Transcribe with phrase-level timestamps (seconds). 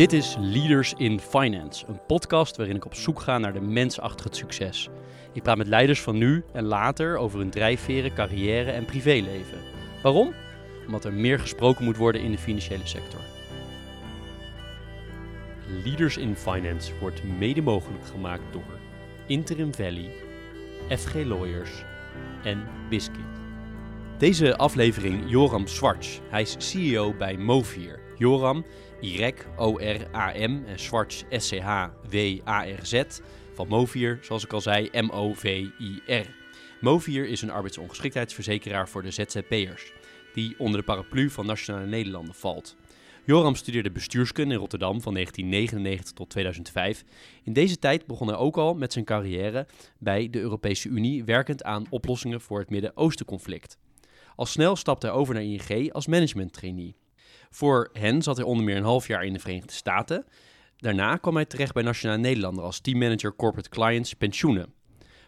[0.00, 4.00] Dit is Leaders in Finance, een podcast waarin ik op zoek ga naar de mens
[4.00, 4.88] achter het succes.
[5.32, 9.58] Ik praat met leiders van nu en later over hun drijfveren, carrière en privéleven.
[10.02, 10.34] Waarom?
[10.86, 13.20] Omdat er meer gesproken moet worden in de financiële sector.
[15.84, 18.78] Leaders in Finance wordt mede mogelijk gemaakt door
[19.26, 20.10] Interim Valley,
[20.88, 21.84] FG Lawyers
[22.44, 23.40] en Biscuit.
[24.18, 26.20] Deze aflevering Joram Zwarts.
[26.28, 28.00] Hij is CEO bij Movier.
[28.16, 28.64] Joram,
[29.00, 33.02] IREC, O-R-A-M en Zwarts, S-C-H-W-A-R-Z
[33.54, 36.34] van Movier, zoals ik al zei, M-O-V-I-R.
[36.80, 39.92] Movier is een arbeidsongeschiktheidsverzekeraar voor de ZZP'ers,
[40.34, 42.76] die onder de paraplu van Nationale Nederlanden valt.
[43.24, 47.04] Joram studeerde bestuurskunde in Rotterdam van 1999 tot 2005.
[47.44, 49.66] In deze tijd begon hij ook al met zijn carrière
[49.98, 53.78] bij de Europese Unie, werkend aan oplossingen voor het Midden-Oosten-conflict.
[54.36, 56.96] Al snel stapte hij over naar ING als management trainee.
[57.54, 60.24] Voor hen zat hij onder meer een half jaar in de Verenigde Staten.
[60.76, 64.72] Daarna kwam hij terecht bij Nationale Nederlanden als teammanager corporate clients pensioenen.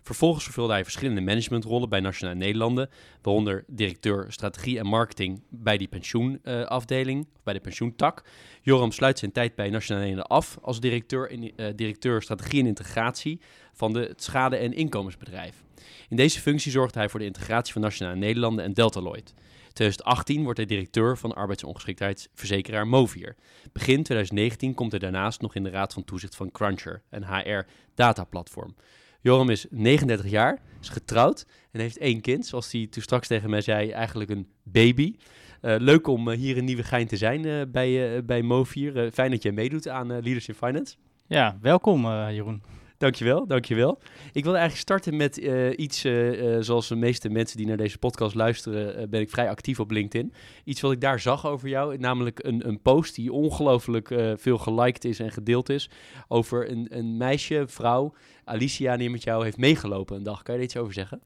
[0.03, 2.91] Vervolgens vervulde hij verschillende managementrollen bij Nationale Nederlanden,
[3.23, 8.25] waaronder directeur strategie en marketing bij die pensioenafdeling, bij de pensioentak.
[8.61, 12.67] Joram sluit zijn tijd bij Nationale Nederlanden af als directeur, in, uh, directeur strategie en
[12.67, 13.41] integratie
[13.73, 15.63] van de, het schade- en inkomensbedrijf.
[16.09, 19.35] In deze functie zorgde hij voor de integratie van Nationale Nederlanden en Deltaloid.
[19.73, 23.37] 2018 wordt hij directeur van arbeidsongeschiktheidsverzekeraar Movier.
[23.73, 28.75] Begin 2019 komt hij daarnaast nog in de raad van toezicht van Cruncher, een HR-dataplatform.
[29.21, 32.47] Joram is 39 jaar, is getrouwd en heeft één kind.
[32.47, 35.17] Zoals hij toen straks tegen mij zei, eigenlijk een baby.
[35.63, 39.11] Uh, leuk om uh, hier een nieuwe gein te zijn uh, bij, bij Movier.
[39.13, 40.97] fijn dat je meedoet aan Leadership Finance.
[41.27, 42.82] Ja, welkom Jeroen.
[43.03, 43.99] Dankjewel, dankjewel.
[44.33, 47.99] Ik wil eigenlijk starten met uh, iets, uh, zoals de meeste mensen die naar deze
[47.99, 50.33] podcast luisteren, ben ik vrij actief op LinkedIn.
[50.65, 55.05] Iets wat ik daar zag over jou, namelijk een, een post die ongelooflijk veel geliked
[55.05, 55.91] is en gedeeld is,
[56.29, 58.15] over een, een meisje, vrouw,
[58.45, 60.43] Alicia, die met jou heeft meegelopen een dag.
[60.43, 61.23] Kan je er iets over zeggen?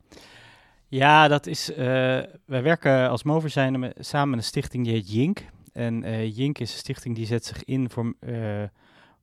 [0.88, 1.70] Ja, dat is,
[2.46, 3.80] wij werken als Mover samen
[4.30, 5.44] met een stichting die heet Jink.
[5.72, 8.14] En Jink is een stichting die zet zich in voor,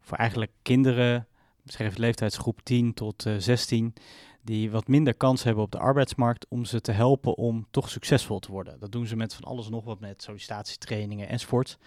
[0.01, 1.27] voor eigenlijk kinderen
[1.63, 3.93] beschreef leeftijdsgroep 10 tot uh, 16,
[4.41, 8.39] die wat minder kans hebben op de arbeidsmarkt, om ze te helpen om toch succesvol
[8.39, 8.79] te worden.
[8.79, 11.77] Dat doen ze met van alles nog wat, met sollicitatietrainingen enzovoort.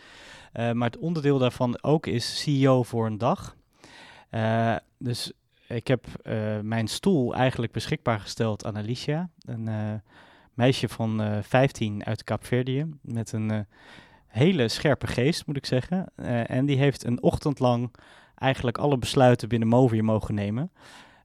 [0.55, 3.57] Uh, maar het onderdeel daarvan ook is CEO voor een dag.
[4.31, 5.33] Uh, dus
[5.69, 6.07] ik heb
[6.63, 10.03] mijn stoel eigenlijk beschikbaar gesteld aan Alicia, een
[10.55, 13.67] meisje van 15 uit Kaapverdië, met een
[14.27, 16.15] hele scherpe geest, moet ik zeggen.
[16.47, 17.91] en die heeft een ochtend lang
[18.39, 20.71] eigenlijk alle besluiten binnen Movier mogen nemen.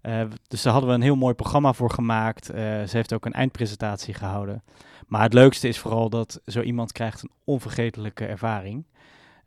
[0.02, 2.50] Uh, dus daar hadden we een heel mooi programma voor gemaakt.
[2.50, 4.64] Uh, ze heeft ook een eindpresentatie gehouden.
[5.08, 8.86] Maar het leukste is vooral dat zo iemand krijgt een onvergetelijke ervaring.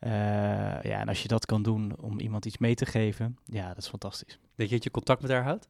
[0.01, 0.13] Uh,
[0.83, 3.77] ja, en als je dat kan doen om iemand iets mee te geven, ja, dat
[3.77, 4.39] is fantastisch.
[4.55, 5.69] Denk je dat je contact met haar houdt?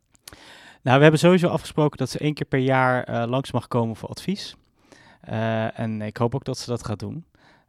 [0.83, 4.09] Nou, we hebben sowieso afgesproken dat ze één keer per jaar langs mag komen voor
[4.09, 4.57] advies.
[5.75, 7.25] en ik hoop ook dat ze dat gaat doen.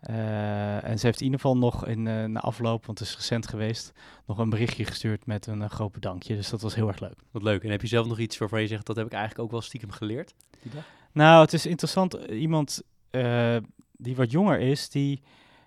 [0.09, 3.16] Uh, en ze heeft in ieder geval nog in uh, na afloop, want het is
[3.16, 3.91] recent geweest,
[4.25, 6.35] nog een berichtje gestuurd met een uh, groot bedankje.
[6.35, 7.19] Dus dat was heel erg leuk.
[7.31, 7.63] Wat leuk.
[7.63, 9.61] En heb je zelf nog iets waarvan je zegt, dat heb ik eigenlijk ook wel
[9.61, 10.34] stiekem geleerd?
[10.61, 10.84] Die dag?
[11.11, 12.13] Nou, het is interessant.
[12.13, 12.81] Iemand
[13.97, 15.22] die wat jonger is, die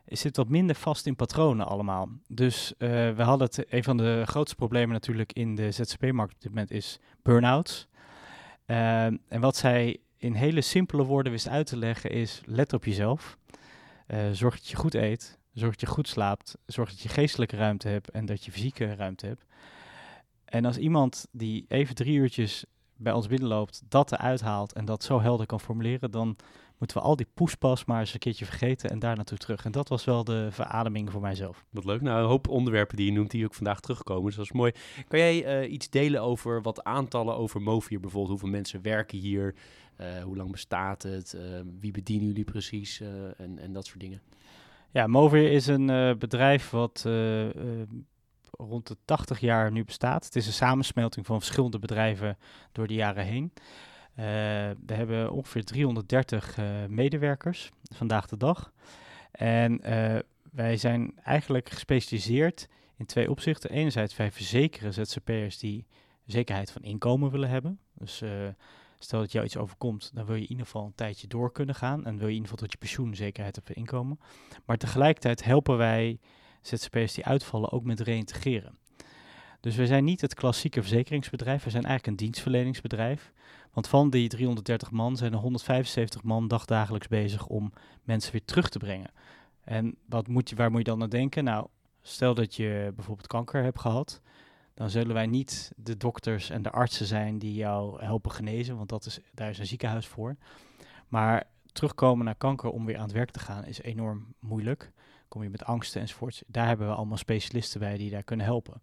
[0.04, 2.08] zit wat minder vast in patronen allemaal.
[2.28, 6.50] Dus we hadden het, een van de grootste problemen natuurlijk in de ZZP-markt op dit
[6.50, 7.88] moment is burn-outs.
[8.66, 13.38] en wat zij in hele simpele woorden wist uit te leggen is, let op jezelf.
[14.08, 17.56] Uh, zorg dat je goed eet, zorg dat je goed slaapt, zorg dat je geestelijke
[17.56, 19.44] ruimte hebt en dat je fysieke ruimte hebt.
[20.44, 22.64] En als iemand die even drie uurtjes
[22.98, 26.36] bij ons binnenloopt, dat eruit haalt en dat zo helder kan formuleren, dan
[26.78, 29.64] moeten we al die poespas maar eens een keertje vergeten en daar naartoe terug.
[29.64, 31.64] En dat was wel de verademing voor mijzelf.
[31.70, 32.00] Wat leuk.
[32.00, 34.24] Nou, een hoop onderwerpen die je noemt, die ook vandaag terugkomen.
[34.24, 34.72] Dus dat is mooi.
[35.08, 38.30] Kan jij uh, iets delen over wat aantallen over Movier bijvoorbeeld?
[38.30, 39.54] Hoeveel mensen werken hier?
[40.00, 41.34] Uh, hoe lang bestaat het?
[41.36, 41.42] Uh,
[41.80, 43.00] wie bedienen jullie precies?
[43.36, 44.22] en, en dat soort dingen.
[44.90, 47.06] Ja, Movier is een bedrijf wat
[48.50, 50.24] rond de 80 jaar nu bestaat.
[50.24, 52.38] Het is een samensmelting van verschillende bedrijven
[52.72, 53.52] door de jaren heen.
[53.54, 54.24] Uh,
[54.86, 58.72] we hebben ongeveer 330 uh, medewerkers vandaag de dag.
[59.30, 60.18] En uh,
[60.52, 63.70] wij zijn eigenlijk gespecialiseerd in twee opzichten.
[63.70, 65.86] Enerzijds wij verzekeren ZZP'ers die
[66.26, 67.78] zekerheid van inkomen willen hebben.
[67.94, 68.22] Dus
[68.98, 71.74] stel dat jou iets overkomt, dan wil je in ieder geval een tijdje door kunnen
[71.74, 72.06] gaan.
[72.06, 74.20] En wil je in ieder geval tot je pensioen zekerheid van inkomen.
[74.64, 76.18] Maar tegelijkertijd helpen wij
[76.62, 78.78] ZZP'ers die uitvallen ook met reïntegreren.
[79.60, 83.32] Dus we zijn niet het klassieke verzekeringsbedrijf, we zijn eigenlijk een dienstverleningsbedrijf.
[83.72, 87.72] Want van die 330 man zijn er 175 man dagdagelijks bezig om
[88.02, 89.10] mensen weer terug te brengen.
[89.60, 91.44] En wat moet je, waar moet je dan aan denken?
[91.44, 91.66] Nou,
[92.08, 94.20] Stel dat je bijvoorbeeld kanker hebt gehad,
[94.74, 98.88] dan zullen wij niet de dokters en de artsen zijn die jou helpen genezen, want
[98.88, 100.36] dat is, daar is een ziekenhuis voor.
[101.08, 104.92] Maar terugkomen naar kanker om weer aan het werk te gaan is enorm moeilijk.
[105.28, 106.42] Kom je met angsten enzovoorts.
[106.46, 108.82] Daar hebben we allemaal specialisten bij die daar kunnen helpen.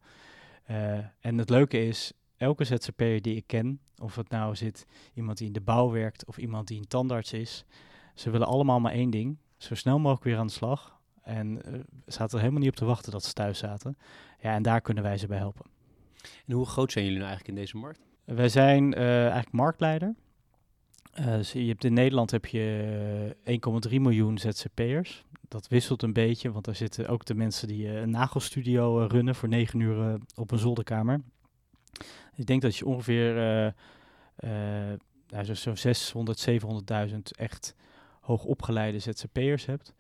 [0.69, 5.37] Uh, en het leuke is, elke ZZP'er die ik ken, of het nou zit iemand
[5.37, 7.65] die in de bouw werkt of iemand die een tandarts is,
[8.13, 10.99] ze willen allemaal maar één ding, zo snel mogelijk weer aan de slag.
[11.21, 13.97] En uh, zaten er helemaal niet op te wachten dat ze thuis zaten.
[14.39, 15.65] Ja, en daar kunnen wij ze bij helpen.
[16.45, 17.99] En hoe groot zijn jullie nou eigenlijk in deze markt?
[18.23, 20.15] Wij zijn uh, eigenlijk marktleider.
[21.19, 23.35] Uh, dus je hebt in Nederland heb je
[23.89, 25.25] 1,3 miljoen ZZP'ers.
[25.47, 29.49] Dat wisselt een beetje, want daar zitten ook de mensen die een nagelstudio runnen voor
[29.49, 31.21] negen uur op een zolderkamer.
[32.35, 33.33] Ik denk dat je ongeveer
[35.27, 36.49] nou, zo'n zo 600,
[37.11, 37.75] 700.000 echt
[38.19, 39.93] hoogopgeleide ZZP'ers hebt.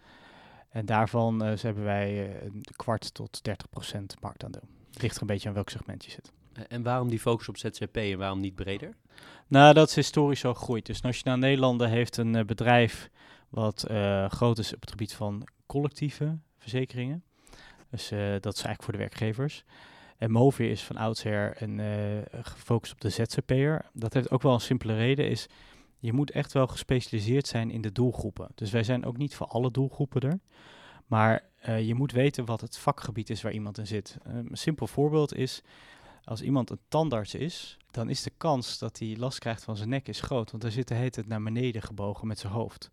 [0.69, 4.67] En daarvan uh, hebben wij uh, een kwart tot 30 procent marktaandeel.
[4.91, 6.31] Het ligt er een beetje aan welk segment je zit.
[6.67, 8.95] En waarom die focus op ZZP en waarom niet breder?
[9.47, 10.85] Nou, dat is historisch zo gegroeid.
[10.85, 13.09] Dus Nationaal Nederlanden heeft een uh, bedrijf
[13.55, 13.85] wat
[14.27, 17.23] groot is op het gebied van collectieve verzekeringen.
[17.89, 19.63] Dus dat is eigenlijk voor de werkgevers.
[20.17, 21.79] En Movier is van oudsher een,
[22.41, 23.85] gefocust op de ZZP'er.
[23.93, 25.47] Dat heeft ook wel een simpele reden, is
[25.99, 28.47] je moet echt wel gespecialiseerd zijn in de doelgroepen.
[28.55, 30.39] Dus wij zijn ook niet voor alle doelgroepen er.
[31.05, 31.43] Maar
[31.81, 34.17] je moet weten wat het vakgebied is waar iemand in zit.
[34.23, 35.61] Een simpel voorbeeld is,
[36.23, 39.89] als iemand een tandarts is, dan is de kans dat hij last krijgt van zijn
[39.89, 40.51] nek is groot.
[40.51, 42.89] Want dan zit de het naar beneden gebogen met zijn hoofd.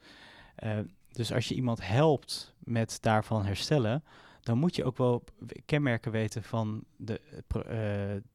[0.59, 0.79] Uh,
[1.13, 4.05] dus als je iemand helpt met daarvan herstellen,
[4.41, 5.25] dan moet je ook wel
[5.67, 7.21] kenmerken weten van de,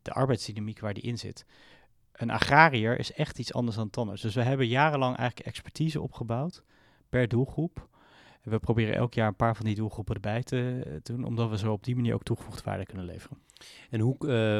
[0.01, 1.45] de arbeidsdynamiek waar die in zit
[2.17, 4.21] een agrariër is echt iets anders dan tandarts.
[4.21, 6.63] Dus we hebben jarenlang eigenlijk expertise opgebouwd
[7.09, 7.87] per doelgroep.
[8.43, 11.71] We proberen elk jaar een paar van die doelgroepen erbij te, doen, omdat we zo
[11.71, 13.37] op die manier ook toegevoegde waarde kunnen leveren.
[13.89, 14.17] En hoe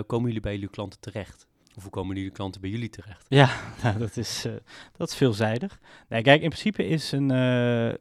[0.08, 1.48] komen jullie bij jullie klanten terecht?
[1.78, 3.26] Of hoe komen jullie klanten bij jullie terecht?
[3.28, 3.50] Ja,
[3.84, 4.54] nou, dat, is, uh,
[4.98, 5.80] dat is veelzijdig.
[6.10, 7.94] Nee, kijk, in principe is een, uh,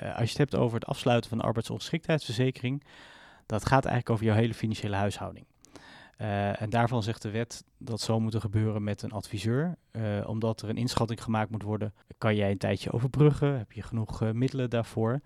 [0.00, 2.84] als je het hebt over het afsluiten van de arbeidsongeschiktheidsverzekering,
[3.46, 5.46] dat gaat eigenlijk over jouw hele financiële huishouding.
[6.16, 9.76] En daarvan zegt de wet dat zou moeten gebeuren met een adviseur.
[10.26, 13.58] Omdat er een inschatting gemaakt moet worden, kan jij een tijdje overbruggen?
[13.58, 15.20] Heb je genoeg middelen daarvoor?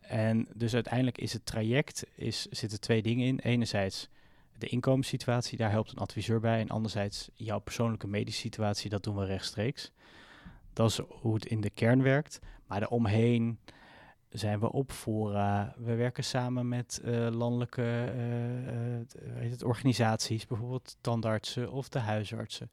[0.00, 3.38] en dus uiteindelijk is het traject, is, zitten twee dingen in.
[3.38, 4.08] Enerzijds
[4.58, 6.60] de inkomenssituatie, daar helpt een adviseur bij.
[6.60, 9.92] En anderzijds jouw persoonlijke medische situatie, dat doen we rechtstreeks.
[10.72, 12.40] Dat is hoe het in de kern werkt.
[12.66, 13.58] Maar daaromheen
[14.28, 15.74] zijn we op fora.
[15.76, 22.70] We werken samen met uh, landelijke uh, uh, het, organisaties, bijvoorbeeld tandartsen of de huisartsen,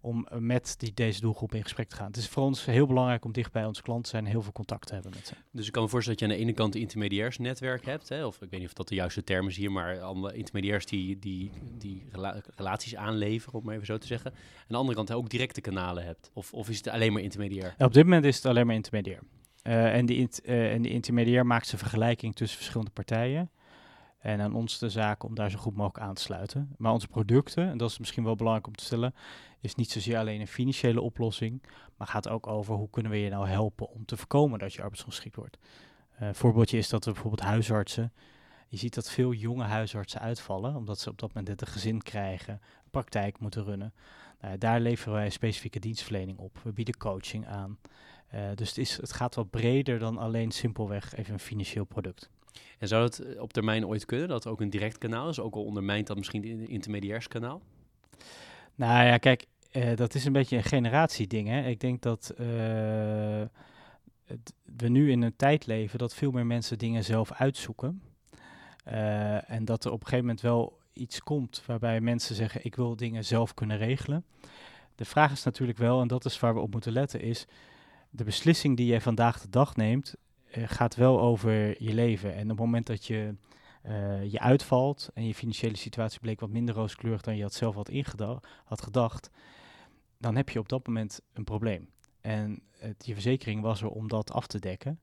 [0.00, 2.06] om met die, deze doelgroep in gesprek te gaan.
[2.06, 4.42] Het is voor ons heel belangrijk om dicht bij onze klanten te zijn en heel
[4.42, 5.34] veel contact te hebben met ze.
[5.52, 8.26] Dus ik kan me voorstellen dat je aan de ene kant een intermediairsnetwerk hebt, hè,
[8.26, 11.18] of ik weet niet of dat de juiste term is hier, maar allemaal intermediairs die,
[11.18, 14.30] die, die rela relaties aanleveren, om maar even zo te zeggen.
[14.32, 17.74] Aan de andere kant ook directe kanalen hebt, of, of is het alleen maar intermediair?
[17.78, 19.20] Ja, op dit moment is het alleen maar intermediair.
[19.62, 23.50] Uh, en, die uh, en die intermediair maakt zijn vergelijking tussen verschillende partijen.
[24.18, 26.74] En aan ons de zaak om daar zo goed mogelijk aan te sluiten.
[26.78, 29.14] Maar onze producten, en dat is misschien wel belangrijk om te stellen,
[29.60, 31.62] is niet zozeer alleen een financiële oplossing,
[31.96, 34.82] maar gaat ook over hoe kunnen we je nou helpen om te voorkomen dat je
[34.82, 35.58] arbeidsongeschikt wordt.
[36.20, 38.12] Uh, een voorbeeldje is dat we bijvoorbeeld huisartsen,
[38.68, 42.54] je ziet dat veel jonge huisartsen uitvallen, omdat ze op dat moment het gezin krijgen,
[42.54, 43.94] een praktijk moeten runnen.
[44.40, 46.58] Nou, daar leveren wij specifieke dienstverlening op.
[46.62, 47.78] We bieden coaching aan.
[48.34, 52.30] Uh, dus het, is, het gaat wat breder dan alleen simpelweg even een financieel product.
[52.78, 55.40] En zou het eh, op termijn ooit kunnen dat ook een direct kanaal is?
[55.40, 57.62] Ook al ondermijnt dat misschien het intermediairskanaal?
[58.74, 61.48] Nou ja, kijk, uh, dat is een beetje een generatieding.
[61.48, 61.66] Hè?
[61.68, 62.32] Ik denk dat
[64.24, 68.02] het, we nu in een tijd leven dat veel meer mensen dingen zelf uitzoeken.
[69.46, 72.96] En dat er op een gegeven moment wel iets komt waarbij mensen zeggen: Ik wil
[72.96, 74.24] dingen zelf kunnen regelen.
[74.94, 77.46] De vraag is natuurlijk wel, en dat is waar we op moeten letten, is
[78.10, 80.14] de beslissing die je vandaag de dag neemt,
[80.50, 82.34] gaat wel over je leven.
[82.34, 83.34] En op het moment dat je
[83.86, 87.74] uh, je uitvalt en je financiële situatie bleek wat minder rooskleurig dan je had zelf
[87.74, 87.90] had,
[88.64, 89.30] had gedacht,
[90.18, 91.88] dan heb je op dat moment een probleem.
[92.20, 92.62] En
[92.98, 95.00] je verzekering was er om dat af te dekken.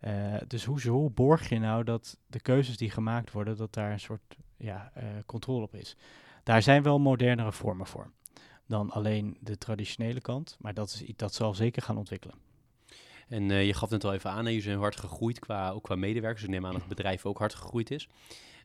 [0.00, 3.92] Uh, dus hoe, hoe borg je nou dat de keuzes die gemaakt worden, dat daar
[3.92, 4.92] een soort ja,
[5.26, 5.96] controle op is?
[6.42, 8.10] Daar zijn wel modernere vormen voor
[8.66, 10.56] dan alleen de traditionele kant.
[10.60, 12.36] Maar dat, is, dat zal zeker gaan ontwikkelen.
[13.28, 15.94] En uh, je gaf net al even aan, jullie zijn hard gegroeid qua, ook qua
[15.94, 16.42] medewerkers.
[16.42, 18.08] Ik neem aan dat het bedrijf ook hard gegroeid is.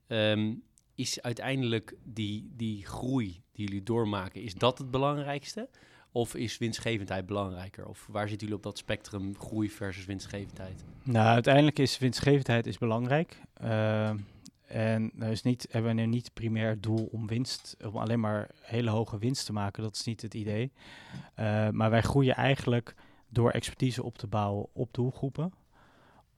[0.08, 0.64] Um,
[0.96, 5.70] is uiteindelijk die, die groei die jullie doormaken, is dat het belangrijkste?
[6.12, 7.88] Of is winstgevendheid belangrijker?
[7.88, 10.86] Of waar zitten jullie op dat spectrum groei versus winstgevendheid?
[11.04, 13.42] Nou, uiteindelijk is winstgevendheid is belangrijk.
[13.64, 14.12] Uh,
[14.70, 18.90] En is niet, hebben we nu niet primair doel om winst, om alleen maar hele
[18.90, 19.84] hoge winst te maken.
[19.84, 20.72] Dat is niet het idee.
[21.40, 22.96] Uh, maar wij groeien eigenlijk
[23.30, 25.54] door expertise op te bouwen op doelgroepen.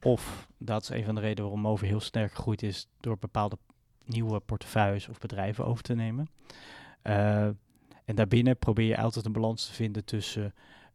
[0.02, 3.58] Of, dat is een van de redenen waarom Mover heel sterk gegroeid is, door bepaalde
[4.04, 6.28] nieuwe portefeuilles of bedrijven over te nemen.
[7.02, 7.44] Uh,
[8.04, 10.54] en daarbinnen probeer je altijd een balans te vinden tussen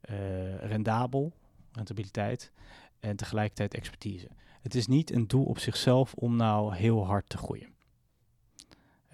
[0.09, 1.33] uh, rendabel,
[1.71, 2.51] rentabiliteit,
[2.99, 4.27] en tegelijkertijd expertise.
[4.61, 7.69] Het is niet een doel op zichzelf om nou heel hard te groeien.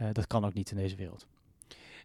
[0.01, 1.27] Uh, dat kan ook niet in deze wereld.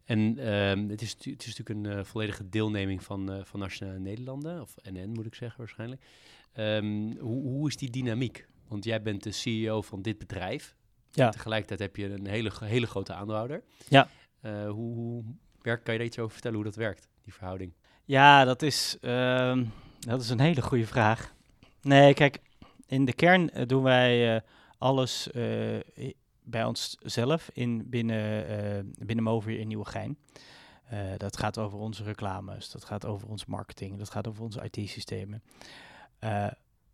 [0.09, 3.99] En uh, het, is, het is natuurlijk een uh, volledige deelneming van, uh, van Nationale
[3.99, 6.03] Nederlanden, of NN moet ik zeggen waarschijnlijk.
[6.55, 8.47] Um, hoe, hoe is die dynamiek?
[8.69, 10.75] Want jij bent de CEO van dit bedrijf.
[11.11, 11.31] Ja.
[11.31, 13.63] Tegelijkertijd heb je een hele, hele grote aandeelhouder.
[13.89, 14.09] Ja.
[14.43, 15.25] hoe, hoe
[15.63, 17.73] werkt, kan je daar iets over vertellen hoe dat werkt, die verhouding?
[18.05, 19.59] Ja, dat is, uh,
[19.99, 21.35] dat is een hele goede vraag.
[21.83, 22.39] Nee, kijk,
[22.87, 24.43] in de kern doen wij
[24.79, 25.29] alles
[26.51, 30.19] bij onszelf in binnen, binnen Mover in Nieuwegein.
[31.17, 35.43] dat gaat over onze reclames, dat gaat over ons marketing, dat gaat over onze IT-systemen.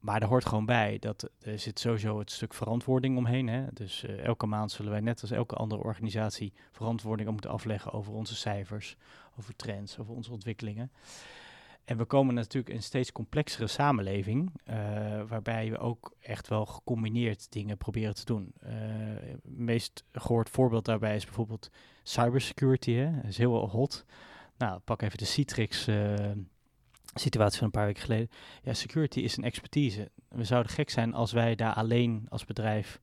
[0.05, 3.49] Maar er hoort gewoon bij dat er zit sowieso het stuk verantwoording omheen.
[3.49, 3.67] Hè?
[3.73, 8.13] Dus uh, elke maand zullen wij net als elke andere organisatie verantwoording moeten afleggen over
[8.13, 8.97] onze cijfers,
[9.39, 10.93] over trends, over onze ontwikkelingen.
[11.85, 14.75] En we komen natuurlijk in een steeds complexere samenleving, uh,
[15.29, 18.53] waarbij we ook echt wel gecombineerd dingen proberen te doen.
[18.65, 21.71] Het meest gehoord voorbeeld daarbij is bijvoorbeeld
[22.03, 22.93] cybersecurity.
[22.93, 23.15] Hè?
[23.15, 24.05] Dat is heel hot.
[24.59, 25.89] Nou, pak even de Citrix
[27.15, 28.29] situatie van een paar weken geleden.
[28.63, 30.11] Ja, security is een expertise.
[30.29, 33.01] We zouden gek zijn als wij daar alleen als bedrijf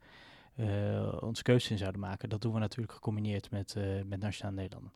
[1.19, 2.29] onze keuze in zouden maken.
[2.29, 4.91] Dat doen we natuurlijk gecombineerd met, met Nationale Nederlanden.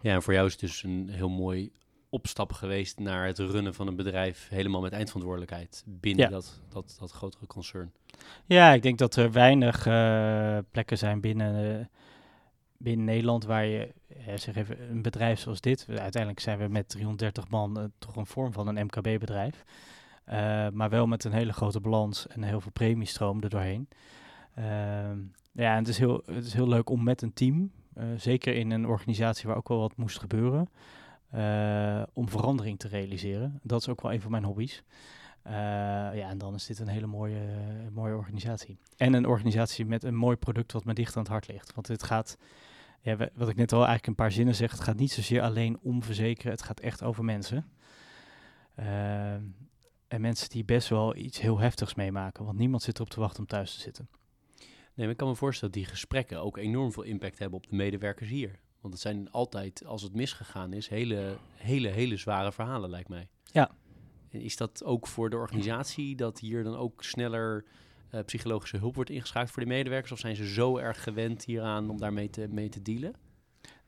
[0.00, 1.72] Ja, en voor jou is het dus een heel mooi
[2.08, 6.30] opstap geweest naar het runnen van een bedrijf helemaal met eindverantwoordelijkheid binnen ja.
[6.30, 7.92] dat, dat, dat grotere concern.
[8.44, 11.90] Ja, ik denk dat er weinig uh, plekken zijn binnen
[12.80, 13.92] binnen Nederland waar je,
[14.34, 18.26] zeg even, een bedrijf zoals dit, uiteindelijk zijn we met 330 man uh, toch een
[18.26, 19.64] vorm van een MKB-bedrijf,
[20.72, 23.88] maar wel met een hele grote balans en heel veel premiestroom er doorheen.
[25.52, 28.54] Ja, en het is, heel, het is heel leuk om met een team, eh, zeker
[28.54, 30.68] in een organisatie waar ook wel wat moest gebeuren,
[32.12, 33.60] om verandering te realiseren.
[33.62, 34.82] Dat is ook wel een van mijn hobby's.
[35.46, 35.52] Uh,
[36.14, 37.40] ja, en dan is dit een hele mooie,
[37.92, 38.78] mooie organisatie.
[38.96, 41.74] En een organisatie met een mooi product wat me dicht aan het hart ligt.
[41.74, 42.38] Want het gaat,
[43.00, 45.78] ja, wat ik net al eigenlijk een paar zinnen zeg, het gaat niet zozeer alleen
[45.82, 47.70] om verzekeren, het gaat echt over mensen.
[48.78, 49.32] Uh,
[50.08, 53.40] en mensen die best wel iets heel heftigs meemaken, want niemand zit erop te wachten
[53.40, 54.08] om thuis te zitten.
[54.58, 57.68] Nee, maar ik kan me voorstellen dat die gesprekken ook enorm veel impact hebben op
[57.68, 58.58] de medewerkers hier.
[58.88, 63.28] Want het zijn altijd, als het misgegaan is, hele, hele, hele zware verhalen, lijkt mij.
[63.44, 63.70] Ja.
[64.30, 67.64] Is dat ook voor de organisatie dat hier dan ook sneller
[68.14, 70.12] uh, psychologische hulp wordt ingeschakeld voor de medewerkers?
[70.12, 73.14] Of zijn ze zo erg gewend hieraan om daarmee te, mee te dealen?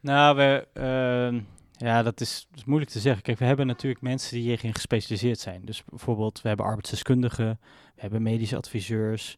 [0.00, 1.40] Nou, we, uh,
[1.86, 3.22] ja, dat is, is, moeilijk te zeggen.
[3.22, 5.64] Kijk, we hebben natuurlijk mensen die hierin gespecialiseerd zijn.
[5.64, 7.58] Dus bijvoorbeeld, we hebben arbeidsdeskundigen,
[7.94, 9.36] we hebben medische adviseurs,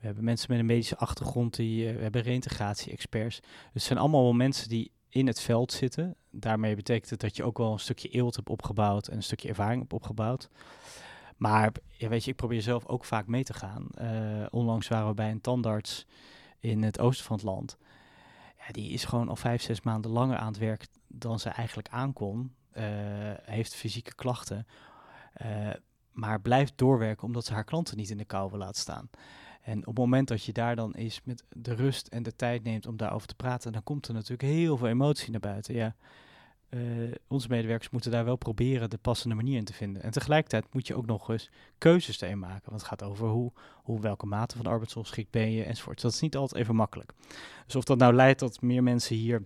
[0.00, 3.40] we hebben mensen met een medische achtergrond, die, uh, we hebben reintegratie-experts.
[3.40, 6.14] Dus het zijn allemaal mensen die in het veld zitten.
[6.30, 9.48] Daarmee betekent het dat je ook wel een stukje eelt hebt opgebouwd en een stukje
[9.48, 10.48] ervaring hebt opgebouwd.
[11.36, 13.86] Maar weet je, ik probeer zelf ook vaak mee te gaan.
[14.00, 16.06] Uh, onlangs waren we bij een tandarts
[16.58, 17.76] in het oosten van het land.
[18.58, 21.88] Ja, die is gewoon al vijf, zes maanden langer aan het werk dan ze eigenlijk
[21.88, 22.54] aankon.
[22.72, 22.84] Uh,
[23.42, 24.66] heeft fysieke klachten.
[26.12, 29.10] Maar blijft doorwerken omdat ze haar klanten niet in de kou wil laten staan.
[29.60, 32.62] En op het moment dat je daar dan is met de rust en de tijd
[32.62, 35.74] neemt om daarover te praten, dan komt er natuurlijk heel veel emotie naar buiten.
[35.74, 35.94] Ja,
[36.70, 40.02] uh, onze medewerkers moeten daar wel proberen de passende manier in te vinden.
[40.02, 42.70] En tegelijkertijd moet je ook nog eens keuzes erin maken.
[42.70, 46.00] Want het gaat over hoe, hoe welke mate van arbeidsongeschikt ben je enzovoort.
[46.00, 47.12] Dat is niet altijd even makkelijk.
[47.66, 49.44] Dus of dat nou leidt tot meer mensen hier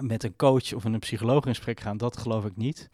[0.00, 2.90] met een coach of een psycholoog in gesprek gaan, dat geloof ik niet.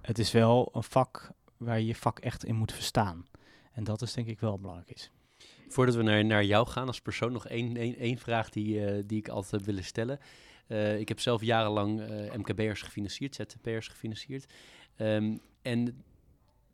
[0.00, 3.26] Het is wel een vak waar je je vak echt in moet verstaan.
[3.72, 5.10] En dat is denk ik wel belangrijk.
[5.74, 9.18] Voordat we naar, naar jou gaan als persoon, nog één, één, vraag die, uh, die
[9.18, 10.18] ik altijd willen stellen.
[10.68, 14.52] Uh, ik heb zelf jarenlang uh, MKB'ers gefinancierd, ZZP'ers gefinancierd.
[14.96, 16.04] Um, en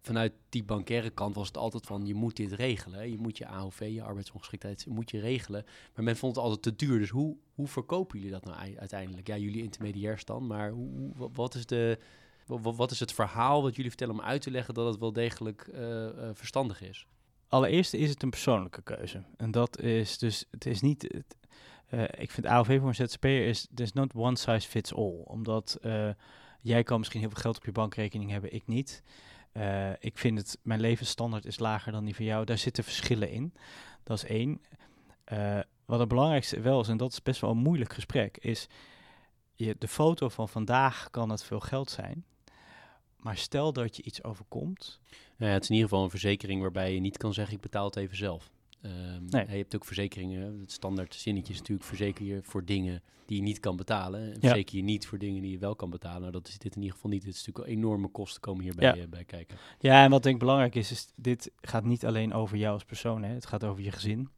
[0.01, 3.11] vanuit die bankaire kant was het altijd van, je moet dit regelen.
[3.11, 5.65] Je moet je AOV, je arbeidsongeschiktheid, moet je regelen.
[5.95, 6.99] Maar men vond het altijd te duur.
[6.99, 9.27] Dus hoe, hoe verkopen jullie dat nou uiteindelijk?
[9.27, 11.99] Ja, jullie intermediairs dan, maar hoe, wat, is de,
[12.47, 15.71] wat, is het verhaal wat jullie vertellen om uit te leggen dat het wel degelijk
[16.33, 17.07] verstandig is?
[17.51, 19.23] Allereerst is het een persoonlijke keuze.
[19.37, 21.23] En dat is dus, het is niet,
[21.91, 25.21] uh, ik vind AOV voor een ZZP'er is, there's not one size fits all.
[25.25, 26.09] Omdat uh,
[26.61, 29.03] jij kan misschien heel veel geld op je bankrekening hebben, ik niet.
[29.53, 32.45] Uh, ik vind het, mijn levensstandaard is lager dan die van jou.
[32.45, 33.55] Daar zitten verschillen in.
[34.03, 34.61] Dat is één.
[35.85, 38.69] wat het belangrijkste wel is, en dat is best wel een moeilijk gesprek, is
[39.55, 42.25] je, de foto van vandaag kan het veel geld zijn.
[43.23, 45.01] Maar stel dat je iets overkomt.
[45.37, 47.61] Nou ja, het is in ieder geval een verzekering waarbij je niet kan zeggen ik
[47.61, 48.51] betaal het even zelf.
[48.85, 49.47] Um, Nee.
[49.49, 53.43] Je hebt ook verzekeringen, het standaard zinnetje is natuurlijk verzeker je voor dingen die je
[53.43, 54.21] niet kan betalen.
[54.21, 54.39] En Ja.
[54.41, 56.21] verzeker je niet voor dingen die je wel kan betalen.
[56.21, 57.25] Nou, dat is dit in ieder geval niet.
[57.25, 59.03] Het is natuurlijk enorme kosten komen hierbij Ja.
[59.03, 59.57] eh, bij kijken.
[59.79, 62.85] Ja, en wat denk ik belangrijk is, is dit gaat niet alleen over jou als
[62.85, 63.23] persoon.
[63.23, 63.35] Hè.
[63.35, 64.29] Het gaat over je gezin.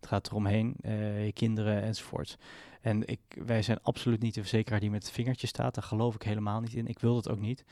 [0.00, 2.38] Het gaat eromheen, eh, je kinderen enzovoort.
[2.80, 5.74] En ik, wij zijn absoluut niet de verzekeraar die met het vingertje staat.
[5.74, 6.86] Daar geloof ik helemaal niet in.
[6.86, 7.64] Ik wil dat ook niet.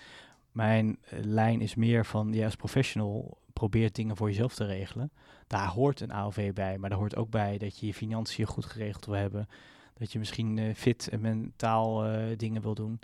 [0.53, 5.13] Mijn eh, lijn is meer van, jij als professional probeert dingen voor jezelf te regelen.
[5.47, 8.65] Daar hoort een AOV bij, maar daar hoort ook bij dat je je financiën goed
[8.65, 9.49] geregeld wil hebben.
[9.95, 12.99] Dat je misschien eh, fit en mentaal eh, dingen wil doen.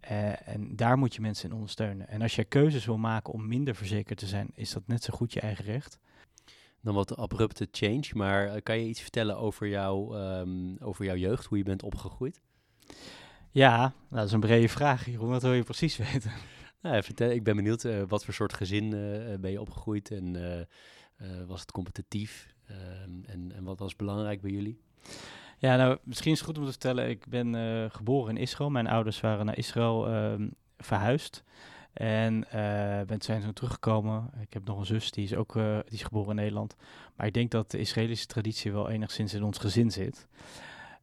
[0.00, 2.08] En daar moet je mensen in ondersteunen.
[2.08, 5.14] En als jij keuzes wil maken om minder verzekerd te zijn, is dat net zo
[5.14, 5.98] goed je eigen recht.
[6.80, 11.44] Dan wat abrupte change, maar kan je iets vertellen over, jou, ehm, over jouw jeugd,
[11.44, 12.40] hoe je bent opgegroeid?
[13.52, 15.28] Ja, nou, dat is een brede vraag, Jeroen.
[15.28, 16.32] Wat wil je precies weten?
[16.80, 20.36] Nou, vertel, ik ben benieuwd, eh, wat voor soort gezin eh, ben je opgegroeid en
[21.16, 22.54] eh, was het competitief?
[22.66, 24.80] Ehm, en, en wat was belangrijk bij jullie?
[25.58, 27.08] Ja, nou, misschien is het goed om te vertellen.
[27.08, 27.54] Ik ben
[27.90, 28.70] geboren in Israël.
[28.70, 31.44] Mijn ouders waren naar Israël ehm, verhuisd.
[31.92, 32.46] En
[33.06, 34.30] ben, zijn toen teruggekomen.
[34.40, 36.76] Ik heb nog een zus, die is ook die is geboren in Nederland.
[37.16, 40.28] Maar ik denk dat de Israëlische traditie wel enigszins in ons gezin zit.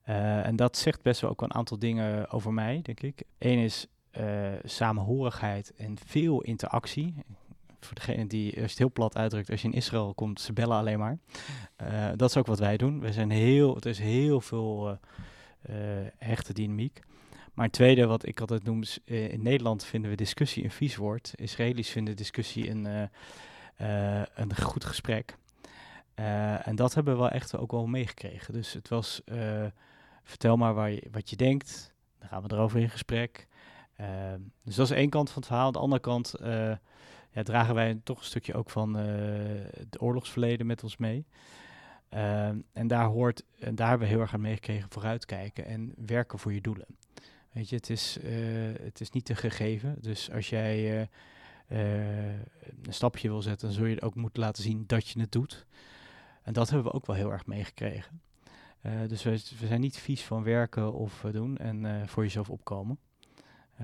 [0.08, 3.24] Eh, en dat zegt best wel ook een aantal dingen over mij, denk ik.
[3.38, 4.26] Eén is eh,
[4.64, 7.16] samenhorigheid en veel interactie.
[7.80, 10.78] Voor degene die, je het heel plat uitdrukt, als je in Israël komt, ze bellen
[10.78, 11.18] alleen maar.
[11.76, 13.00] Eh, dat is ook wat wij doen.
[13.00, 14.98] We zijn heel, er is heel veel
[16.18, 17.00] hechte dynamiek.
[17.54, 20.96] Maar een tweede, wat ik altijd noem, is, in Nederland vinden we discussie een vies
[20.96, 21.34] woord.
[21.36, 23.10] Israëli's vinden discussie een,
[24.36, 25.38] een goed gesprek.
[26.64, 28.54] En dat hebben we wel echt ook wel meegekregen.
[28.54, 29.22] Dus het was,
[30.28, 31.94] vertel maar je, wat je denkt.
[32.20, 33.48] Dan gaan we erover in gesprek.
[33.96, 35.72] Eh, dus dat is één kant van het verhaal.
[35.72, 36.76] De andere kant eh,
[37.32, 39.06] ja, dragen wij toch een stukje ook van eh
[39.78, 41.26] het oorlogsverleden met ons mee.
[42.10, 46.40] Ehm, en daar hoort, en daar hebben we heel erg aan meegekregen, vooruitkijken en werken
[46.40, 46.86] voor je doelen.
[47.52, 48.32] Weet je, het is, eh,
[48.82, 49.96] het is niet te gegeven.
[50.02, 51.10] Dus als jij
[51.68, 55.66] een stapje wil zetten, dan zul je ook moeten laten zien dat je het doet.
[56.44, 58.22] En dat hebben we ook wel heel erg meegekregen.
[58.88, 62.23] Eh, dus we, we zijn niet vies van werken of eh, doen en eh, voor
[62.23, 63.00] jezelf opkomen.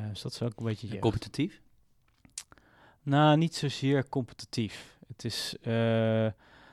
[0.09, 0.99] Dus dat is ook een beetje je.
[0.99, 1.61] Competitief?
[3.01, 4.97] Nou, niet zozeer competitief.
[5.07, 5.55] Het is,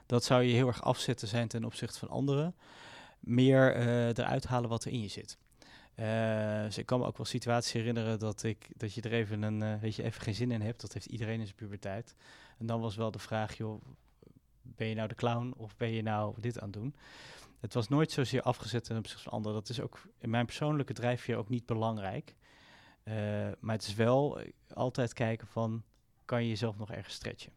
[0.07, 2.55] dat zou je heel erg afzetten zijn ten opzichte van anderen.
[3.21, 5.39] Meer eh, eruit halen wat er in je zit.
[6.65, 9.81] Dus ik kan me ook wel situaties herinneren dat, ik, dat je er even, een,
[9.81, 10.81] weet je, even geen zin in hebt.
[10.81, 12.15] Dat heeft iedereen in zijn puberteit.
[12.59, 13.83] En dan was wel de vraag, joh,
[14.63, 16.95] ben je nou de clown of ben je nou dit aan het doen?
[17.61, 19.59] Het was nooit zozeer afgezet ten opzichte van anderen.
[19.59, 22.35] Dat is ook in mijn persoonlijke drijfveer ook niet belangrijk.
[23.03, 23.15] Eh,
[23.61, 24.41] maar het is wel
[24.75, 25.83] altijd kijken van,
[26.25, 27.53] kan je jezelf nog ergens stretchen?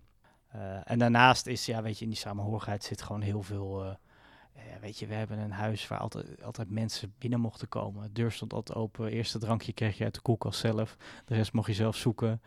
[0.48, 3.84] Eh, en daarnaast is, ja, weet je, in die samenhorigheid zit gewoon heel veel...
[3.84, 8.04] eh, weet je, we hebben een huis waar altijd, altijd mensen binnen mochten komen.
[8.04, 9.08] De deur stond altijd open.
[9.08, 10.98] Eerste drankje kreeg je uit de koelkast zelf.
[11.26, 12.42] De rest mocht je zelf zoeken.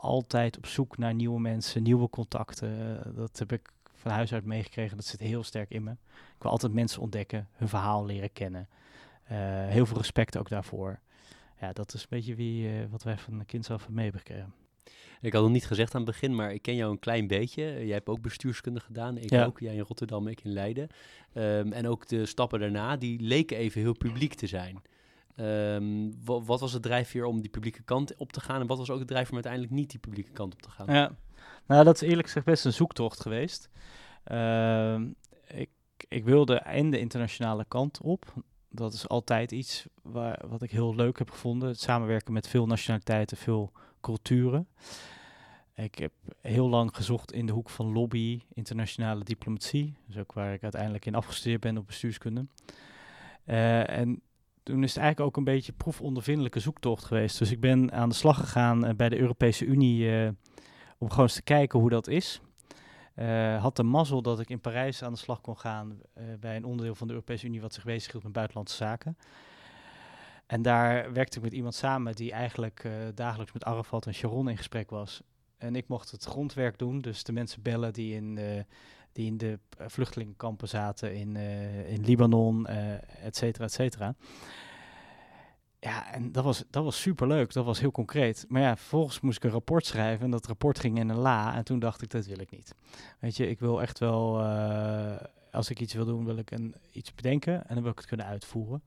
[0.00, 3.02] Altijd op zoek naar nieuwe mensen, nieuwe contacten.
[3.14, 3.72] Dat heb ik
[4.02, 4.96] van huis uit meegekregen.
[4.96, 5.90] Dat zit heel sterk in me.
[6.36, 8.68] Ik wil altijd mensen ontdekken, hun verhaal leren kennen.
[9.24, 9.36] Eh,
[9.66, 11.00] heel veel respect ook daarvoor.
[11.60, 14.20] Ja, dat is een beetje wie, eh, wat wij van de kind zelf mee hebben
[14.26, 14.54] gekregen.
[15.20, 17.64] Ik had het niet gezegd aan het begin, maar ik ken jou een klein beetje.
[17.64, 19.16] Eh, Jij hebt ook bestuurskunde gedaan.
[19.16, 19.44] Ik Ja.
[19.44, 19.58] ook.
[19.60, 20.88] Jij in Rotterdam, ik in Leiden.
[21.32, 24.82] Ehm, en ook de stappen daarna, die leken even heel publiek te zijn.
[25.36, 28.60] Ehm, wa- wat was het drijfveer om die publieke kant op te gaan?
[28.60, 30.94] En wat was ook het drijfveer om uiteindelijk niet die publieke kant op te gaan?
[30.94, 31.16] Ja,
[31.66, 33.70] nou dat is eerlijk gezegd best een zoektocht geweest.
[34.24, 35.10] Ehm,
[35.46, 35.70] ik,
[36.08, 38.32] ik wilde en de internationale kant op.
[38.68, 41.68] Dat is altijd iets waar, wat ik heel leuk heb gevonden.
[41.68, 44.68] Het samenwerken met veel nationaliteiten, veel culturen.
[45.74, 49.96] Ik heb heel lang gezocht in de hoek van lobby, internationale diplomatie.
[50.06, 52.46] Dus ook waar ik uiteindelijk in afgestudeerd ben op bestuurskunde.
[53.44, 54.22] Eh, en
[54.62, 57.38] toen is het eigenlijk ook een beetje proefondervindelijke zoektocht geweest.
[57.38, 60.28] Dus ik ben aan de slag gegaan eh, bij de Europese Unie eh,
[61.02, 62.40] om gewoon eens te kijken hoe dat is.
[63.14, 66.56] Eh, had de mazzel dat ik in Parijs aan de slag kon gaan eh, bij
[66.56, 69.16] een onderdeel van de Europese Unie wat zich bezighield met buitenlandse zaken.
[70.46, 74.48] En daar werkte ik met iemand samen die eigenlijk eh, dagelijks met Arafat en Sharon
[74.48, 75.22] in gesprek was.
[75.58, 78.34] En ik mocht het grondwerk doen, dus de mensen bellen die in,
[79.12, 81.36] die in de vluchtelingenkampen zaten in,
[81.86, 82.66] in Libanon,
[83.22, 84.14] et cetera, et cetera.
[85.84, 87.52] Ja, en dat was, dat was super leuk.
[87.52, 88.44] Dat was heel concreet.
[88.48, 90.24] Maar ja, vervolgens moest ik een rapport schrijven.
[90.24, 91.54] En dat rapport ging in een la.
[91.54, 92.74] En toen dacht ik, dat wil ik niet.
[93.18, 95.16] Weet je, ik wil echt wel, uh,
[95.52, 97.68] als ik iets wil doen, wil ik een, iets bedenken.
[97.68, 98.82] En dan wil ik het kunnen uitvoeren.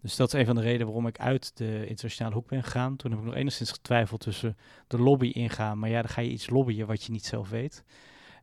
[0.00, 2.96] Dus dat is een van de redenen waarom ik uit de internationale hoek ben gegaan.
[2.96, 4.56] Toen heb ik nog enigszins getwijfeld tussen
[4.86, 5.78] de lobby ingaan.
[5.78, 7.84] Maar ja, dan ga je iets lobbyen wat je niet zelf weet.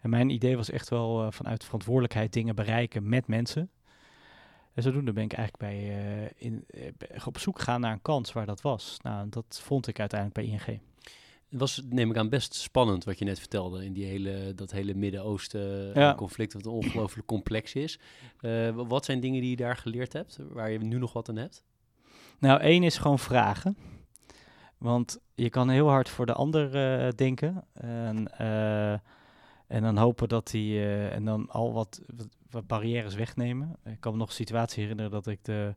[0.02, 3.70] En mijn idee was echt wel uh, vanuit verantwoordelijkheid dingen bereiken met mensen.
[4.74, 6.88] En zodoende ben ik eigenlijk bij, uh, in, uh,
[7.26, 8.98] op zoek gegaan naar een kans waar dat was.
[9.02, 10.82] Nou, dat vond ik uiteindelijk bij ING.
[11.50, 14.72] Het was, neem ik aan, best spannend wat je net vertelde in die hele, dat
[14.72, 16.16] hele Midden-Oosten ja.
[16.16, 18.00] conflict, wat ongelooflijk complex is.
[18.42, 21.36] Uh, wat zijn dingen die je daar geleerd hebt, waar je nu nog wat aan
[21.36, 21.64] hebt?
[22.40, 23.78] Nou, één is gewoon vragen.
[24.78, 26.72] Want je kan heel hard voor de ander
[27.16, 27.64] denken.
[27.74, 28.38] En,
[29.68, 32.02] en dan hopen dat hij, en dan al wat,
[32.54, 33.76] wat barrières wegnemen.
[33.86, 35.76] Ik kan me nog een situatie herinneren dat ik de,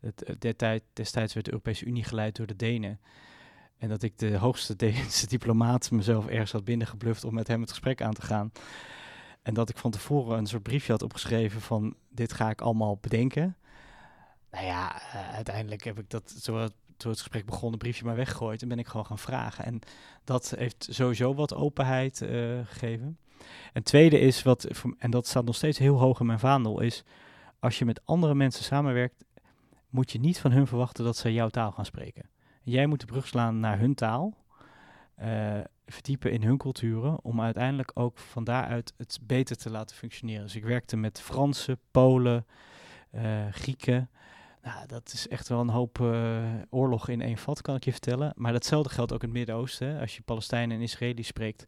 [0.00, 3.00] het, de tijd, destijds werd de Europese Unie geleid door de Denen.
[3.78, 7.70] En dat ik de hoogste Deense diplomaat mezelf ergens had binnengebluft om met hem het
[7.70, 8.52] gesprek aan te gaan.
[9.42, 12.98] En dat ik van tevoren een soort briefje had opgeschreven van dit ga ik allemaal
[13.00, 13.56] bedenken.
[14.50, 16.72] Nou ja, uh, uiteindelijk heb ik dat zo het
[17.20, 19.64] gesprek begon, een briefje maar weggegooid en ben ik gewoon gaan vragen.
[19.64, 19.80] En
[20.24, 23.18] dat heeft sowieso wat openheid uh, gegeven.
[23.72, 27.04] En tweede is, wat, en dat staat nog steeds heel hoog in mijn vaandel, is
[27.58, 29.24] als je met andere mensen samenwerkt,
[29.88, 32.28] moet je niet van hun verwachten dat ze jouw taal gaan spreken.
[32.62, 34.34] Jij moet de brug slaan naar hun taal,
[35.22, 40.42] uh, verdiepen in hun culturen, om uiteindelijk ook van daaruit het beter te laten functioneren.
[40.42, 42.46] Dus ik werkte met Fransen, Polen,
[43.14, 44.10] uh, Grieken.
[44.62, 47.92] Nou, dat is echt wel een hoop uh, oorlog in één vat, kan ik je
[47.92, 48.32] vertellen.
[48.36, 50.00] Maar datzelfde geldt ook in het Midden-Oosten.
[50.00, 51.64] Als je Palestijnen en Israëli spreekt,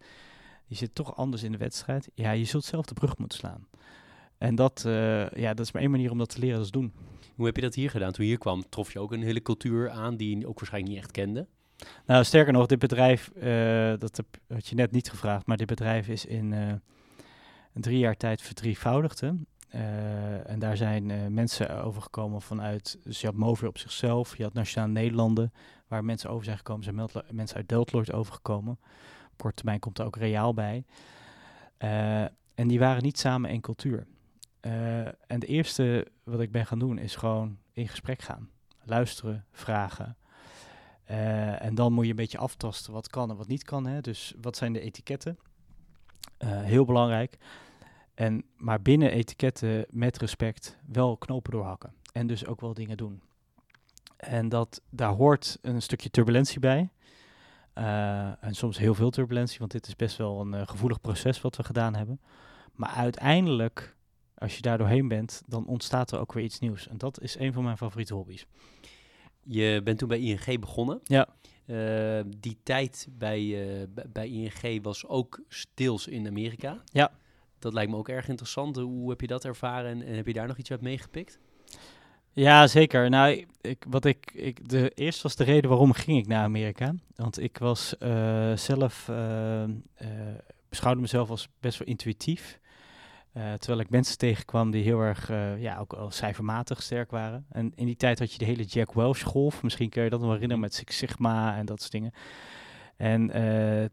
[0.70, 2.09] je zit toch anders in de wedstrijd.
[2.14, 3.66] Ja, je zult zelf de brug moeten slaan.
[4.38, 6.70] En dat, uh, ja, dat is maar één manier om dat te leren, dat is
[6.70, 6.92] doen.
[7.35, 8.12] Hoe heb je dat hier gedaan?
[8.12, 10.92] Toen je hier kwam, trof je ook een hele cultuur aan die je ook waarschijnlijk
[10.92, 11.46] niet echt kende?
[12.06, 13.42] Nou, sterker nog, dit bedrijf, uh,
[13.98, 16.68] dat heb, had je net niet gevraagd, maar dit bedrijf is in uh,
[17.74, 19.20] een drie jaar tijd verdrievoudigd.
[19.20, 19.30] Hè?
[20.44, 24.88] en daar zijn mensen overgekomen vanuit, dus je had Mover op zichzelf, je had Nationaal
[24.88, 25.52] Nederlanden,
[25.88, 28.78] waar mensen over zijn gekomen, zijn mensen uit Deltloord overgekomen
[29.40, 30.85] korte termijn komt er ook reaal bij.
[31.79, 32.22] Uh,
[32.55, 34.07] en die waren niet samen in cultuur.
[34.61, 38.50] Uh, en het eerste wat ik ben gaan doen is gewoon in gesprek gaan.
[38.85, 40.16] Luisteren, vragen.
[41.11, 43.87] Uh, en dan moet je een beetje aftasten wat kan en wat niet kan.
[43.87, 44.00] Hè?
[44.00, 45.38] Dus wat zijn de etiketten?
[46.44, 47.38] heel belangrijk.
[48.14, 51.92] En, maar binnen etiketten met respect wel knopen doorhakken.
[52.12, 53.22] En dus ook wel dingen doen.
[54.16, 56.90] En dat, daar hoort een stukje turbulentie bij.
[57.74, 61.40] Uh, en soms heel veel turbulentie, want dit is best wel een uh, gevoelig proces
[61.40, 62.20] wat we gedaan hebben.
[62.74, 63.96] Maar uiteindelijk,
[64.35, 66.88] als je daar doorheen bent, dan ontstaat er ook weer iets nieuws.
[66.88, 68.46] En dat is een van mijn favoriete hobby's.
[69.42, 71.00] Je bent toen bij ING begonnen.
[71.04, 71.28] Ja.
[71.66, 76.83] Uh, die tijd bij, bij ING was ook stils in Amerika.
[76.85, 77.12] Ja.
[77.59, 78.76] Dat lijkt me ook erg interessant.
[78.76, 81.38] Hoe heb je dat ervaren en, en heb je daar nog iets uit meegepikt?
[82.33, 83.11] Ja, zeker.
[83.11, 86.95] Nou, ik, wat ik, ik, de, eerst was de reden waarom ging ik naar Amerika.
[87.14, 89.69] Want ik was uh, zelf, uh, uh,
[90.69, 92.59] beschouwde mezelf als best wel intuïtief.
[93.33, 97.47] terwijl ik mensen tegenkwam die heel erg, ja, ook al cijfermatig sterk waren.
[97.49, 99.62] En in die tijd had je de hele Jack Welch golf.
[99.62, 102.12] Misschien kun je dat nog herinneren met Six Sigma en dat soort dingen.
[102.97, 103.31] En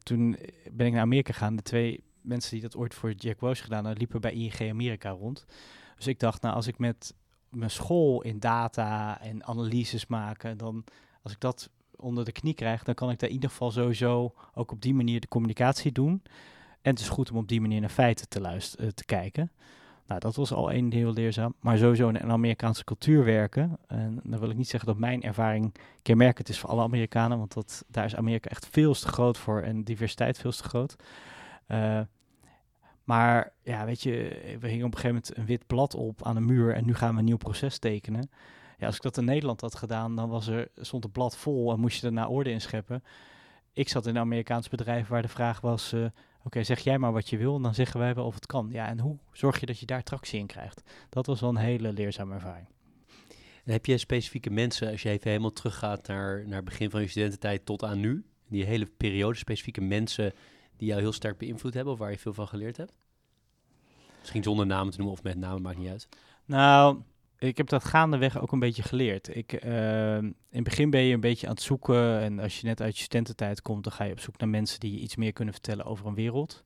[0.04, 0.38] toen
[0.72, 1.56] ben ik naar Amerika gegaan.
[1.56, 5.10] De twee mensen die dat ooit voor Jack Welch gedaan hadden, liepen bij ING Amerika
[5.10, 5.46] rond.
[5.96, 7.14] Dus ik dacht, nou, als ik met
[7.50, 10.84] mijn school in data en analyses maken, dan
[11.22, 14.34] als ik dat onder de knie krijg, dan kan ik daar in ieder geval sowieso
[14.54, 16.22] ook op die manier de communicatie doen.
[16.82, 19.52] En het is goed om op die manier naar feiten te luisteren, uh, te kijken.
[20.08, 21.54] Nou, dat was al één heel leerzaam.
[21.60, 23.78] Maar sowieso in een Amerikaanse cultuur werken.
[23.88, 27.38] En dan wil ik niet zeggen dat mijn ervaring kenmerkend is voor alle Amerikanen.
[27.38, 30.96] Want dat, daar is Amerika echt veel te groot voor en diversiteit veel te groot.
[31.68, 32.00] Uh,
[33.08, 34.12] maar ja, weet je,
[34.60, 36.94] we hingen op een gegeven moment een wit blad op aan de muur en nu
[36.94, 38.30] gaan we een nieuw proces tekenen.
[38.78, 41.72] Ja, als ik dat in Nederland had gedaan, dan was er, stond het blad vol
[41.72, 43.04] en moest je naar orde in scheppen.
[43.74, 46.06] Ik zat in een Amerikaans bedrijf waar de vraag was, uh,
[46.44, 48.70] oké, zeg jij maar wat je wil en dan zeggen wij wel of het kan.
[48.72, 50.84] Ja, en hoe zorg je dat je daar tractie in krijgt?
[51.10, 52.68] Dat was wel een hele leerzame ervaring.
[53.64, 57.08] Heb je specifieke mensen, als je even helemaal teruggaat naar, naar het begin van je
[57.08, 60.34] studententijd tot aan nu, die hele periode, specifieke mensen
[60.78, 62.94] die jou heel sterk beïnvloed hebben of waar je veel van geleerd hebt?
[64.20, 66.08] Misschien zonder namen te noemen of met namen, maakt niet uit.
[66.46, 67.02] Nou,
[67.38, 69.36] ik heb dat gaandeweg ook een beetje geleerd.
[69.36, 72.68] Ik, uh, in het begin ben je een beetje aan het zoeken en als je
[72.68, 75.16] net uit je studententijd komt, dan ga je op zoek naar mensen die je iets
[75.16, 76.64] meer kunnen vertellen over een wereld.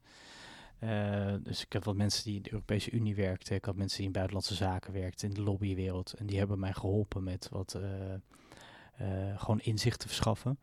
[0.84, 3.56] Uh, dus ik heb wat mensen die in de Europese Unie werkten.
[3.56, 6.13] Ik had mensen die in buitenlandse zaken werkten, in de lobbywereld.
[6.13, 7.84] En die hebben mij geholpen met wat uh,
[9.36, 10.60] gewoon inzicht te verschaffen.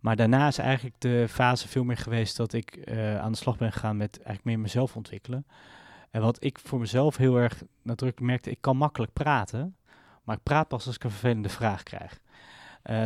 [0.00, 3.72] Maar daarna is eigenlijk de fase veel meer geweest dat ik aan de slag ben
[3.72, 5.46] gegaan met eigenlijk meer mezelf ontwikkelen.
[6.10, 9.76] En wat ik voor mezelf heel erg nadrukkelijk merkte, ik kan makkelijk praten,
[10.24, 12.20] maar ik praat pas als ik een vervelende vraag krijg.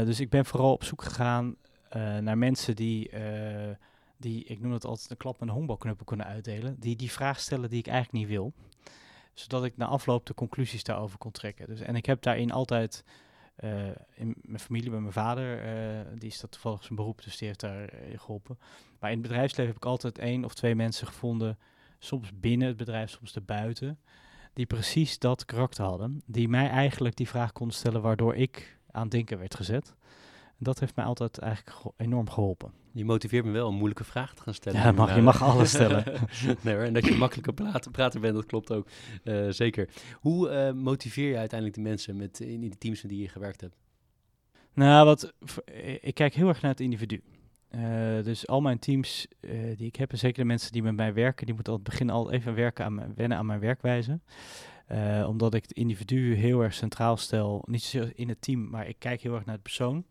[0.04, 1.56] dus ik ben vooral op zoek gegaan
[2.20, 3.10] naar mensen die
[4.20, 7.40] die, ik noem het altijd, een klap met een honkbalknuppel kunnen uitdelen, die die vraag
[7.40, 8.52] stellen die ik eigenlijk niet wil.
[9.34, 11.66] Zodat ik na afloop de conclusies daarover kon trekken.
[11.66, 13.04] Dus, en ik heb daarin altijd
[13.64, 17.36] uh, in mijn familie, bij mijn vader, uh, die is dat toevallig zijn beroep, dus
[17.36, 18.58] die heeft daar uh, geholpen.
[18.98, 21.58] Maar in het bedrijfsleven heb ik altijd één of twee mensen gevonden,
[21.98, 23.98] soms binnen het bedrijf, soms erbuiten,
[24.52, 26.22] die precies dat karakter hadden.
[26.26, 29.94] Die mij eigenlijk die vraag konden stellen waardoor ik aan denken werd gezet.
[30.46, 32.79] En dat heeft mij altijd eigenlijk enorm geholpen.
[32.92, 34.80] Je motiveert me wel om moeilijke vragen te gaan stellen.
[34.80, 36.04] Ja, mag, je mag alles stellen.
[36.60, 38.88] nee, en dat je makkelijker praten, praten bent, dat klopt ook.
[39.24, 39.88] Uh, zeker.
[40.20, 43.60] Hoe uh, motiveer je uiteindelijk de mensen met, in de teams met die je gewerkt
[43.60, 43.76] hebt?
[44.74, 45.32] Nou, wat,
[46.00, 47.22] ik kijk heel erg naar het individu.
[47.74, 47.80] Uh,
[48.22, 49.26] dus al mijn teams
[49.76, 51.88] die ik heb, en zeker de mensen die met mij werken, die moeten al het
[51.88, 54.20] begin al even werken aan mijn, wennen aan mijn werkwijze.
[55.26, 57.62] omdat ik het individu heel erg centraal stel.
[57.66, 60.04] Niet zozeer in het team, maar ik kijk heel erg naar het persoon.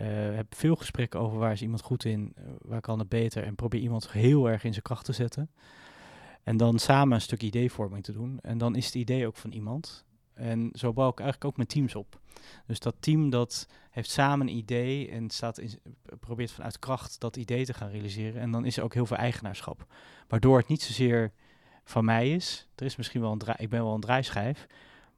[0.00, 3.42] Uh, heb veel gesprekken over waar is iemand goed in, uh, waar kan het beter.
[3.42, 5.50] En probeer iemand heel erg in zijn kracht te zetten.
[6.42, 8.38] En dan samen een stuk ideevorming te doen.
[8.42, 10.04] En dan is het idee ook van iemand.
[10.34, 12.20] En zo bouw ik eigenlijk ook mijn teams op.
[12.66, 15.70] Dus dat team dat heeft samen een idee en staat in,
[16.20, 18.40] probeert vanuit kracht dat idee te gaan realiseren.
[18.40, 19.86] En dan is er ook heel veel eigenaarschap.
[20.28, 21.32] Waardoor het niet zozeer
[21.84, 22.68] van mij is.
[22.74, 24.66] Er is misschien wel een draai, ik ben wel een draaischijf.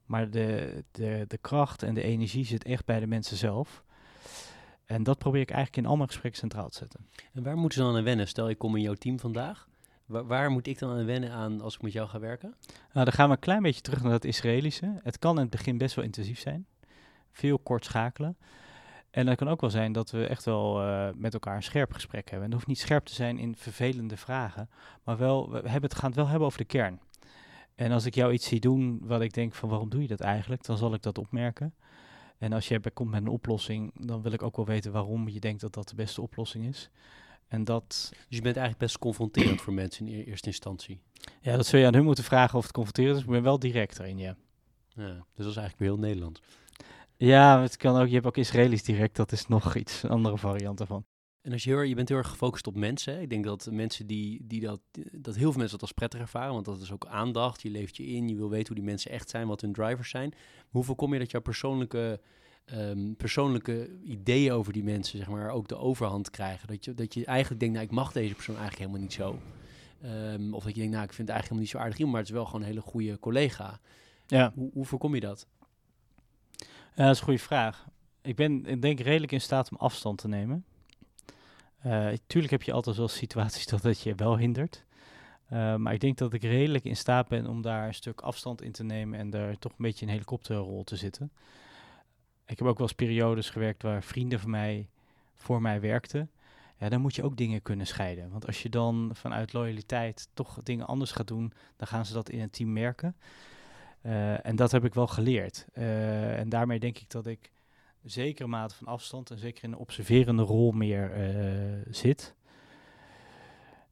[0.06, 3.84] Maar de, de, de kracht en de energie zit echt bij de mensen zelf.
[4.92, 7.06] En dat probeer ik eigenlijk in al mijn gesprekken centraal te zetten.
[7.32, 8.28] En waar moeten ze dan aan wennen?
[8.28, 9.68] Stel, ik kom in jouw team vandaag.
[10.06, 12.54] Waar, waar, moet ik dan aan wennen aan als ik met jou ga werken?
[12.92, 15.00] Nou, dan gaan we een klein beetje terug naar dat Israëlische.
[15.02, 16.66] Het kan in het begin best wel intensief zijn.
[17.30, 18.36] Veel kort schakelen.
[19.10, 21.92] En het kan ook wel zijn dat we echt wel uh, met elkaar een scherp
[21.92, 22.38] gesprek hebben.
[22.38, 24.70] En het hoeft niet scherp te zijn in vervelende vragen,
[25.04, 27.00] maar wel, we hebben het, gaan het wel hebben over de kern.
[27.74, 30.20] En als ik jou iets zie doen wat ik denk van waarom doe je dat
[30.20, 31.74] eigenlijk, dan zal ik dat opmerken.
[32.42, 35.40] En als je komt met een oplossing, dan wil ik ook wel weten waarom je
[35.40, 36.90] denkt dat dat de beste oplossing is.
[37.48, 38.08] En dat...
[38.10, 41.00] Dus je bent eigenlijk best confronterend voor mensen in eerste instantie.
[41.40, 43.24] Ja, dat zul je aan hun moeten vragen of het confronterend is.
[43.24, 44.36] Maar ik ben wel direct erin, ja.
[44.88, 45.12] ja.
[45.14, 46.42] Dus dat is eigenlijk weer heel Nederlands.
[47.16, 49.16] Ja, het kan ook, je hebt ook Israëlisch direct.
[49.16, 51.04] Dat is nog iets, een andere variant daarvan.
[51.42, 53.20] En als je, heel, je bent heel erg gefocust op mensen.
[53.20, 54.80] Ik denk dat mensen die, die dat,
[55.12, 56.52] dat heel veel mensen dat als prettig ervaren.
[56.52, 57.62] Want dat is ook aandacht.
[57.62, 58.28] Je leeft je in.
[58.28, 60.28] Je wil weten hoe die mensen echt zijn, wat hun drivers zijn.
[60.28, 62.20] Maar hoe voorkom je dat jouw persoonlijke,
[62.74, 66.68] um, persoonlijke ideeën over die mensen, zeg maar, ook de overhand krijgen?
[66.68, 69.38] Dat je, dat je eigenlijk denkt, nou, ik mag deze persoon eigenlijk helemaal niet zo.
[70.04, 72.12] Um, of dat je denkt, nou, ik vind het eigenlijk helemaal niet zo aardig iemand,
[72.12, 73.80] maar het is wel gewoon een hele goede collega.
[74.26, 74.52] Ja.
[74.54, 75.46] Hoe, hoe voorkom je dat?
[76.94, 77.86] Ja, dat is een goede vraag.
[78.22, 80.64] Ik ben, ik denk, redelijk in staat om afstand te nemen.
[81.86, 84.84] Uh, tuurlijk heb je altijd wel situaties dat het je wel hindert.
[85.52, 88.62] Uh, maar ik denk dat ik redelijk in staat ben om daar een stuk afstand
[88.62, 91.32] in te nemen en daar toch een beetje een helikopterrol te zitten.
[92.46, 94.88] Ik heb ook wel eens periodes gewerkt waar vrienden van mij
[95.34, 96.30] voor mij werkten.
[96.78, 98.30] Ja, dan moet je ook dingen kunnen scheiden.
[98.30, 102.28] Want als je dan vanuit loyaliteit toch dingen anders gaat doen, dan gaan ze dat
[102.28, 103.16] in een team merken.
[104.02, 105.66] Uh, en dat heb ik wel geleerd.
[105.72, 107.50] en daarmee denk ik dat ik
[108.04, 112.34] zekere mate van afstand en zeker in een observerende rol meer uh, zit.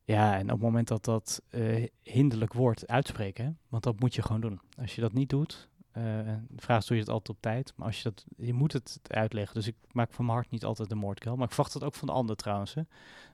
[0.05, 3.59] Ja, en op het moment dat dat uh, hinderlijk wordt, uitspreken.
[3.69, 4.61] Want dat moet je gewoon doen.
[4.79, 7.73] Als je dat niet doet, de vraag is, doe je het altijd op tijd?
[7.77, 9.55] Maar als je dat, je moet het uitleggen.
[9.55, 11.37] Dus ik maak van mijn hart niet altijd de moordkuil.
[11.37, 12.75] Maar ik verwacht het ook van de ander trouwens.
[12.75, 12.83] Hè.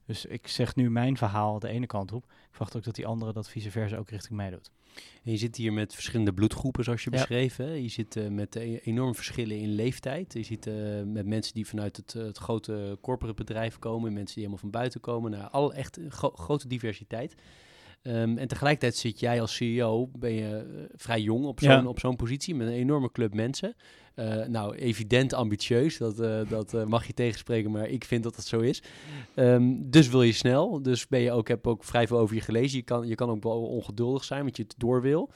[0.07, 2.25] Dus ik zeg nu mijn verhaal de ene kant op.
[2.25, 4.71] Ik verwacht ook dat die andere dat vice versa ook richting mij doet.
[5.25, 7.17] En je zit hier met verschillende bloedgroepen, zoals je ja.
[7.17, 7.83] beschreven.
[7.83, 10.33] Je zit uh, met e-, enorme verschillen in leeftijd.
[10.33, 14.45] Je zit uh, met mensen die vanuit het, het, grote corporate bedrijf komen, mensen die
[14.45, 15.31] helemaal van buiten komen.
[15.31, 17.35] Nou, al echt gro grote diversiteit.
[18.07, 21.87] Um, en tegelijkertijd zit jij als CEO, ben je uh, vrij jong op zo'n ja.
[21.87, 23.75] op zo'n positie met een enorme club mensen.
[24.17, 28.45] Uh, nou, evident ambitieus, dat, uh, dat mag je tegenspreken, maar ik vind dat dat
[28.45, 28.83] zo is.
[29.35, 32.41] Um, dus wil je snel, dus ben je ook, heb ook vrij veel over je
[32.41, 32.79] gelezen.
[32.79, 35.31] Je kan, je kan ook wel ongeduldig zijn, want je het door wil.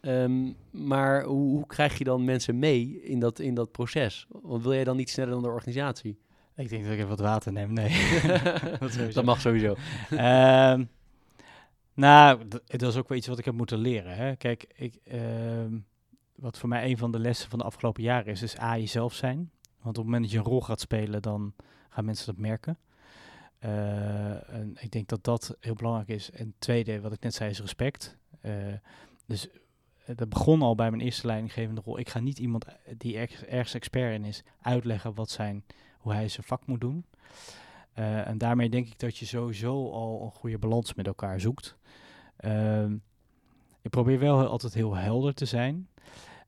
[0.00, 4.26] Um, maar hoe, hoe, krijg je dan mensen mee in dat, in dat proces?
[4.42, 6.18] Want wil jij dan niet sneller dan de organisatie?
[6.56, 7.90] Ik denk dat ik even wat water neem, nee.
[8.80, 9.74] dat, dat, mag sowieso.
[10.10, 10.88] um,
[11.94, 14.16] nou, dat is ook wel iets wat ik heb moeten leren.
[14.16, 14.36] Hè.
[14.36, 15.20] Kijk, ik, uh,
[16.34, 19.14] wat voor mij een van de lessen van de afgelopen jaren is, is A, jezelf
[19.14, 19.50] zijn.
[19.80, 21.54] Want op het moment dat je een rol gaat spelen, dan
[21.88, 22.78] gaan mensen dat merken.
[23.64, 26.30] Uh, en ik denk dat dat heel belangrijk is.
[26.30, 28.16] En tweede, wat ik net zei, is respect.
[28.42, 28.52] Uh,
[29.26, 29.48] dus
[30.06, 31.98] dat begon al bij mijn eerste leidinggevende rol.
[31.98, 32.64] Ik ga niet iemand
[32.96, 33.16] die
[33.48, 35.64] ergens expert in is uitleggen wat zijn,
[35.98, 37.04] hoe hij zijn vak moet doen.
[37.94, 41.76] En daarmee denk ik dat je sowieso al een goede balans met elkaar zoekt.
[42.36, 42.96] Ehm,
[43.82, 45.88] ik probeer wel altijd heel helder te zijn.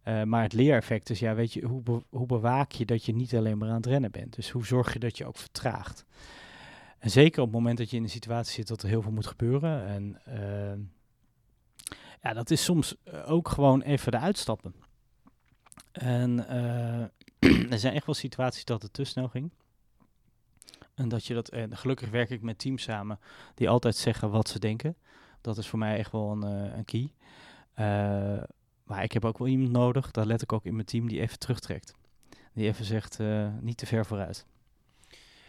[0.04, 3.34] Uh, maar het leereffect is, ja, weet je, hoe, hoe bewaak je dat je niet
[3.34, 4.34] alleen maar aan het rennen bent?
[4.34, 6.04] Dus hoe zorg je dat je ook vertraagt?
[6.98, 9.12] En zeker op het moment dat je in een situatie zit dat er heel veel
[9.12, 9.86] moet gebeuren.
[9.86, 10.84] En uh,
[12.22, 14.74] ja, dat is soms eh, ook gewoon even de uitstappen.
[15.92, 16.48] En
[17.70, 19.50] er zijn echt wel situaties dat het te snel ging.
[20.94, 23.18] En dat je dat, en gelukkig werk ik met teams samen
[23.54, 24.96] die altijd zeggen wat ze denken.
[25.40, 26.42] Dat is voor mij echt wel een,
[26.78, 27.12] een key.
[28.84, 31.20] Maar ik heb ook wel iemand nodig, daar let ik ook in mijn team, die
[31.20, 31.94] even terugtrekt.
[32.52, 34.46] Die even zegt, uh, niet te ver vooruit.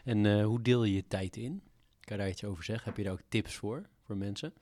[0.03, 1.61] En hoe deel je je tijd in?
[1.99, 2.85] Kan je daar iets over zeggen?
[2.85, 4.53] Heb je daar ook tips voor, voor mensen?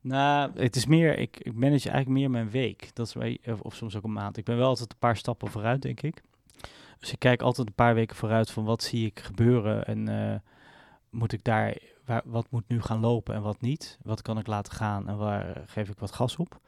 [0.00, 2.94] Nou, het is meer, ik, ik manage eigenlijk meer mijn week.
[2.94, 4.36] Dat is of soms ook een maand.
[4.36, 6.22] Ik ben wel altijd een paar stappen vooruit, denk ik.
[7.02, 10.34] Dus ik kijk altijd een paar weken vooruit van wat zie ik gebeuren en uh,
[11.10, 13.98] moet ik daar, waar, wat moet nu gaan lopen en wat niet?
[14.02, 16.60] Wat kan ik laten gaan en waar geef ik wat gas op?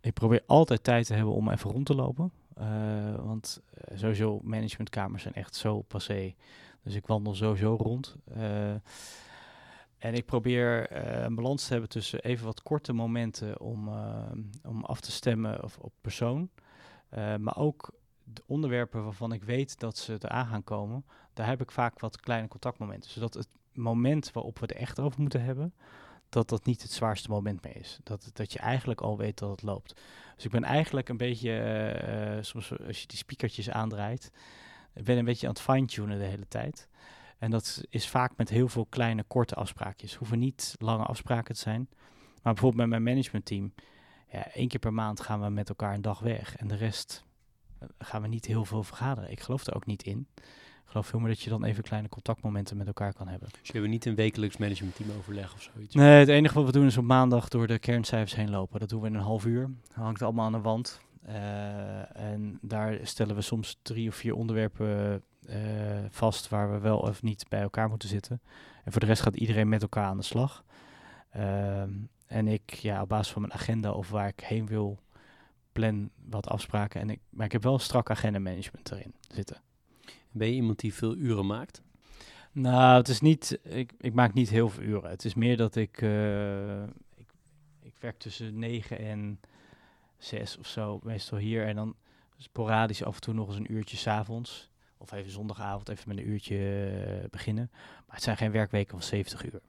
[0.00, 2.32] ik probeer altijd tijd te hebben om even rond te lopen.
[2.58, 6.34] Uh, want uh, sowieso managementkamers zijn echt zo passé.
[6.82, 8.16] Dus ik wandel sowieso rond.
[9.98, 10.92] En ik probeer
[11.24, 13.90] een balans te hebben tussen even wat korte momenten om,
[14.62, 16.50] om af te stemmen of, op persoon.
[17.38, 17.99] maar ook
[18.32, 22.20] de onderwerpen waarvan ik weet dat ze eraan gaan komen, daar heb ik vaak wat
[22.20, 23.10] kleine contactmomenten.
[23.10, 25.74] Zodat het moment waarop we het echt over moeten hebben,
[26.28, 27.98] dat dat niet het zwaarste moment meer is.
[28.02, 30.00] Dat, dat je eigenlijk al weet dat het loopt.
[30.34, 31.52] Dus ik ben eigenlijk een beetje,
[32.36, 34.32] uh, soms als je die speakertjes aandraait,
[34.92, 36.88] ben een beetje aan het fine-tunen de hele tijd.
[37.38, 40.14] En dat is vaak met heel veel kleine, korte afspraakjes.
[40.14, 41.88] Hoeven niet lange afspraken te zijn.
[42.42, 43.72] Maar bijvoorbeeld met mijn managementteam,
[44.28, 46.56] ja, één keer per maand gaan we met elkaar een dag weg.
[46.56, 47.24] En de rest
[47.98, 49.30] gaan we niet heel veel vergaderen.
[49.30, 50.26] Ik geloof er ook niet in
[50.90, 53.48] geloof veel meer dat je dan even kleine contactmomenten met elkaar kan hebben.
[53.48, 55.94] Dus je hebben niet een wekelijks managementteam overleg of zoiets?
[55.94, 58.80] Nee, het enige wat we doen is op maandag door de kerncijfers heen lopen.
[58.80, 59.70] Dat doen we in een half uur.
[59.88, 61.00] Dat hangt allemaal aan de wand.
[61.28, 65.56] Uh, en daar stellen we soms drie of vier onderwerpen uh,
[66.10, 68.40] vast waar we wel of niet bij elkaar moeten zitten.
[68.84, 70.64] En voor de rest gaat iedereen met elkaar aan de slag.
[71.36, 71.82] Uh,
[72.26, 74.98] en ik, ja, op basis van mijn agenda of waar ik heen wil,
[75.72, 77.00] plan wat afspraken.
[77.00, 79.62] En ik, maar ik heb wel een strak agenda management erin zitten.
[80.30, 81.82] Ben je iemand die veel uren maakt?
[82.52, 83.58] Nou, het is niet.
[83.62, 85.10] Ik, ik maak niet heel veel uren.
[85.10, 86.00] Het is meer dat ik.
[86.00, 86.82] Uh,
[87.14, 87.28] ik,
[87.82, 89.40] ik, werk tussen 9 en
[90.18, 91.66] 6 of zo, meestal hier.
[91.66, 91.94] En dan
[92.36, 94.70] sporadisch af en toe nog eens een uurtje s'avonds.
[94.96, 96.56] Of even zondagavond even met een uurtje
[97.22, 97.68] uh, beginnen.
[98.06, 99.60] Maar het zijn geen werkweken van 70 uur.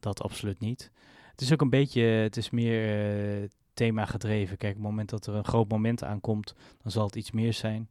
[0.00, 0.90] Dat absoluut niet.
[1.30, 2.02] Het is ook een beetje.
[2.02, 4.56] Het is meer uh, thema gedreven.
[4.56, 7.52] Kijk, op het moment dat er een groot moment aankomt, dan zal het iets meer
[7.52, 7.88] zijn.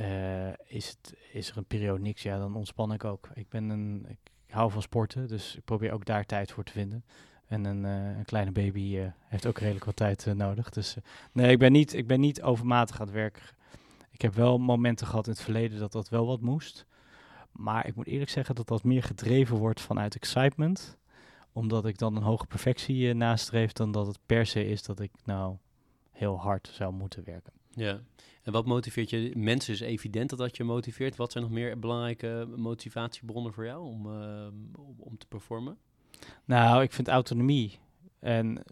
[0.00, 3.28] Uh, is, het, is er een periode niks, ja, dan ontspan ik ook.
[3.34, 6.72] Ik, ben een, ik hou van sporten, dus ik probeer ook daar tijd voor te
[6.72, 7.04] vinden.
[7.46, 10.70] En een, uh, een kleine baby uh, heeft ook redelijk wat tijd nodig.
[10.70, 10.96] Dus
[11.32, 13.54] nee, ik ben, niet, ik ben niet overmatig aan het werk.
[14.10, 16.86] Ik heb wel momenten gehad in het verleden dat dat wel wat moest.
[17.52, 20.96] Maar ik moet eerlijk zeggen dat dat meer gedreven wordt vanuit excitement.
[21.54, 25.10] Omdat ik dan een hoge perfectie nastreef dan dat het per se is dat ik
[25.24, 25.56] nou
[26.10, 27.52] heel hard zou moeten werken.
[27.70, 28.00] Ja,
[28.42, 29.32] en wat motiveert je?
[29.36, 31.16] Mensen is evident dat dat je motiveert.
[31.16, 34.46] Wat zijn nog meer belangrijke motivatiebronnen voor jou om, uh,
[34.96, 35.78] om, te performen?
[36.44, 37.78] Nou, ik vind autonomie
[38.18, 38.62] en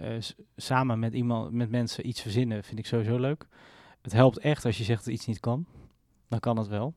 [0.00, 0.16] uh,
[0.56, 3.46] samen met iemand, met mensen iets verzinnen, vind ik sowieso leuk.
[4.00, 5.66] Het helpt echt als je zegt dat iets niet kan.
[6.28, 6.94] Dan kan het wel.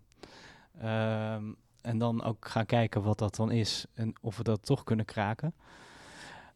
[0.83, 4.83] Um, en dan ook gaan kijken wat dat dan is en of we dat toch
[4.83, 5.53] kunnen kraken.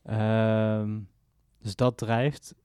[0.09, 1.09] Um,
[1.61, 2.55] dus dat drijft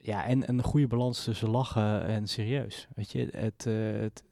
[0.00, 2.88] ja, en een goede balans tussen lachen en serieus.
[2.94, 4.22] Weet je, het, uh, het,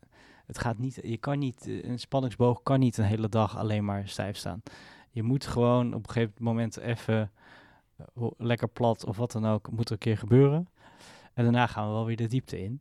[0.46, 3.84] het gaat niet, je kan niet, eh, een spanningsboog kan niet een hele dag alleen
[3.84, 4.62] maar stijf staan.
[5.10, 7.32] Je moet gewoon op een gegeven moment even
[8.16, 10.68] uh, lekker plat of wat dan ook, moet er een keer gebeuren.
[11.34, 12.80] En daarna gaan we wel weer de diepte in.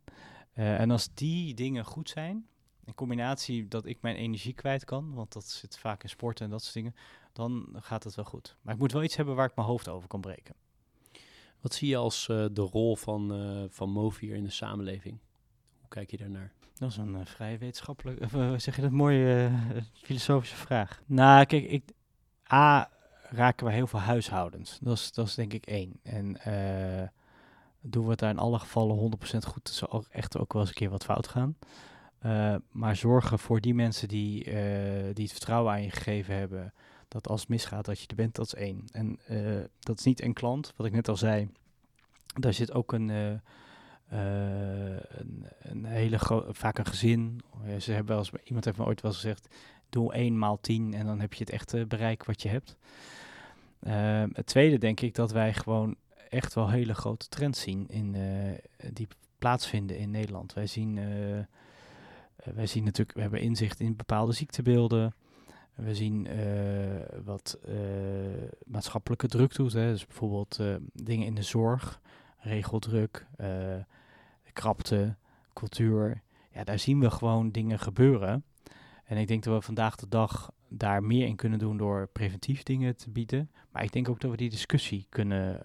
[0.53, 2.47] Uh, en als die dingen goed zijn,
[2.89, 6.51] in combinatie dat ik mijn energie kwijt kan, want dat zit vaak in sporten en
[6.51, 6.95] dat soort dingen,
[7.33, 8.55] dan gaat het wel goed.
[8.61, 10.55] Maar ik moet wel iets hebben waar ik mijn hoofd over kan breken.
[11.61, 15.19] Wat zie je als uh, de rol van, uh, van Movier in de samenleving?
[15.79, 16.51] Hoe kijk je daarnaar?
[16.75, 19.51] Dat is een uh, vrij wetenschappelijk, zeg je dat, mooie
[19.93, 21.01] filosofische vraag.
[21.05, 21.91] Nou, kijk, ik,
[22.53, 22.89] A,
[23.29, 24.77] raken we heel veel huishoudens.
[24.81, 25.99] Dat is, dat is denk ik één.
[26.03, 26.37] En
[27.81, 30.71] doen we het daar in alle gevallen 100% goed, er zal echt ook wel eens
[30.71, 31.55] een keer wat fout gaan.
[32.71, 34.43] Maar zorgen voor die mensen die,
[35.13, 36.73] die het vertrouwen aan je gegeven hebben,
[37.09, 38.85] dat als het misgaat dat je er bent, dat is één.
[38.91, 41.49] En uh, dat is niet een klant, wat ik net al zei.
[42.39, 43.41] Daar zit ook een, een,
[45.59, 46.17] een, hele
[46.49, 47.41] vaak een gezin.
[47.79, 49.47] Ze hebben wel eens, iemand heeft me ooit wel eens gezegd,
[49.89, 52.77] doe 1 maal 10 en dan heb je het echte bereik wat je hebt.
[53.83, 55.95] Uh, het tweede denk ik dat wij gewoon
[56.29, 58.15] echt wel hele grote trends zien in,
[58.93, 59.07] die
[59.37, 60.53] plaatsvinden in Nederland.
[60.53, 60.99] Wij zien,
[62.43, 65.13] wij zien natuurlijk, we hebben inzicht in bepaalde ziektebeelden.
[65.75, 66.27] We zien
[67.23, 67.59] wat
[68.65, 69.73] maatschappelijke druk doet.
[69.73, 69.91] Hè.
[69.91, 70.59] Dus bijvoorbeeld
[70.93, 72.01] dingen in de zorg,
[72.37, 73.27] regeldruk,
[74.53, 75.15] krapte,
[75.53, 76.21] cultuur.
[76.53, 78.43] Ja, daar zien we gewoon dingen gebeuren.
[79.03, 82.63] En ik denk dat we vandaag de dag daar meer in kunnen doen door preventief
[82.63, 83.51] dingen te bieden.
[83.71, 85.63] Maar ik denk ook dat we die discussie kunnen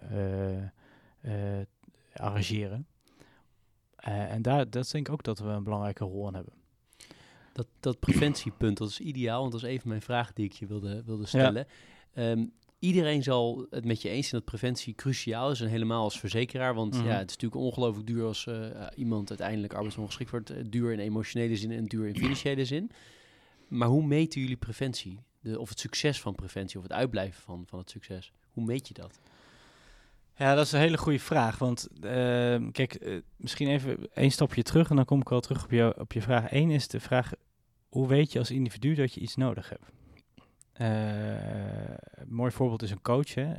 [2.14, 2.86] arrangeren.
[3.96, 6.52] En daar dat denk ik ook dat we een belangrijke rol in hebben.
[7.54, 10.66] Dat, dat preventiepunt, dat is ideaal, want dat is even mijn vraag die ik je
[10.66, 11.66] wilde, wilde stellen.
[12.14, 12.44] Ehm,
[12.78, 15.60] iedereen zal het met je eens zijn dat preventie cruciaal is.
[15.60, 16.74] En helemaal als verzekeraar.
[16.74, 17.06] Want mhm.
[17.06, 18.48] ja, het is natuurlijk ongelooflijk duur als
[18.94, 20.72] iemand uiteindelijk arbeidsongeschikt wordt.
[20.72, 22.90] duur in emotionele zin en duur in financiële zin.
[23.68, 25.20] Maar hoe meten jullie preventie?
[25.40, 28.32] De, of het succes van preventie of het uitblijven van, van het succes?
[28.52, 29.20] Hoe meet je dat?
[30.36, 31.58] Ja, dat is een hele goede vraag.
[31.58, 35.64] Want ehm, kijk, uh, misschien even één stapje terug en dan kom ik wel terug
[35.64, 36.52] op je, op je vraag.
[36.52, 37.32] Eén is de vraag,
[37.88, 39.92] hoe weet je als individu dat je iets nodig hebt?
[40.80, 43.36] Uh, een mooi voorbeeld is een coach.
[43.36, 43.52] Uh,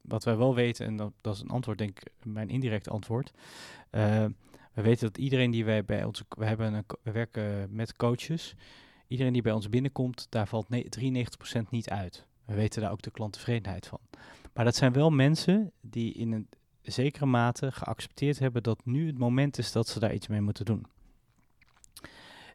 [0.00, 3.32] wat wij wel weten, en dat, dat, is een antwoord, denk ik, mijn indirect antwoord.
[3.90, 8.54] we weten dat iedereen die wij bij ons, we, hebben we werken met coaches
[9.08, 12.26] iedereen die bij ons binnenkomt, daar valt 93% niet uit.
[12.44, 14.00] We weten daar ook de klanttevredenheid van.
[14.58, 16.48] Maar dat zijn wel mensen die in een
[16.82, 20.64] zekere mate geaccepteerd hebben dat nu het moment is dat ze daar iets mee moeten
[20.64, 20.86] doen.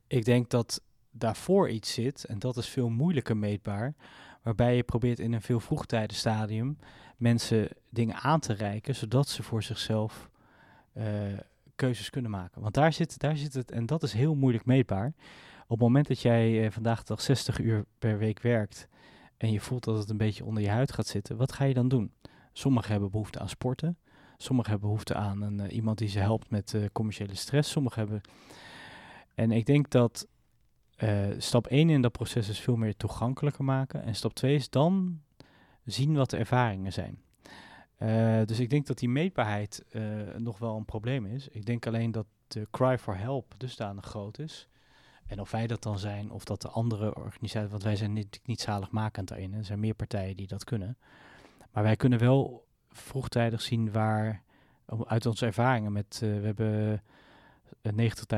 [0.08, 0.82] Ik denk dat
[1.12, 3.96] daarvoor iets zit, en dat is veel moeilijker meetbaar,
[4.42, 6.78] waarbij je probeert in een veel vroegtijdig stadium
[7.18, 10.30] mensen dingen aan te reiken, zodat ze voor zichzelf
[10.98, 11.04] uh,
[11.76, 12.62] keuzes kunnen maken.
[12.62, 15.14] Want daar zit, daar zit het, en dat is heel moeilijk meetbaar.
[15.64, 18.88] Op het moment dat jij uh, vandaag toch 60 uur per week werkt
[19.44, 21.74] en je voelt dat het een beetje onder je huid gaat zitten, wat ga je
[21.74, 22.12] dan doen?
[22.54, 23.98] Sommigen hebben behoefte aan sporten,
[24.38, 28.00] sommigen hebben behoefte aan een, uh, iemand die ze helpt met uh, commerciële stress, sommigen
[28.00, 28.22] hebben.
[29.36, 30.28] En ik denk dat
[31.38, 34.04] stap 1 in dat proces is veel meer toegankelijker maken.
[34.04, 35.22] En stap 2 is dan
[35.86, 37.22] zien wat de ervaringen zijn.
[38.48, 39.84] dus ik denk dat die meetbaarheid
[40.38, 41.48] nog wel een probleem is.
[41.48, 44.68] Ik denk alleen dat de cry for help dusdanig groot is
[45.34, 48.40] en of wij dat dan zijn, of dat de andere organisaties, want wij zijn niet,
[48.46, 49.54] niet zaligmakend daarin.
[49.54, 50.98] Er zijn meer partijen die dat kunnen.
[51.72, 54.44] Maar wij kunnen wel vroegtijdig zien waar,
[55.06, 57.02] uit onze ervaringen met, uh, we hebben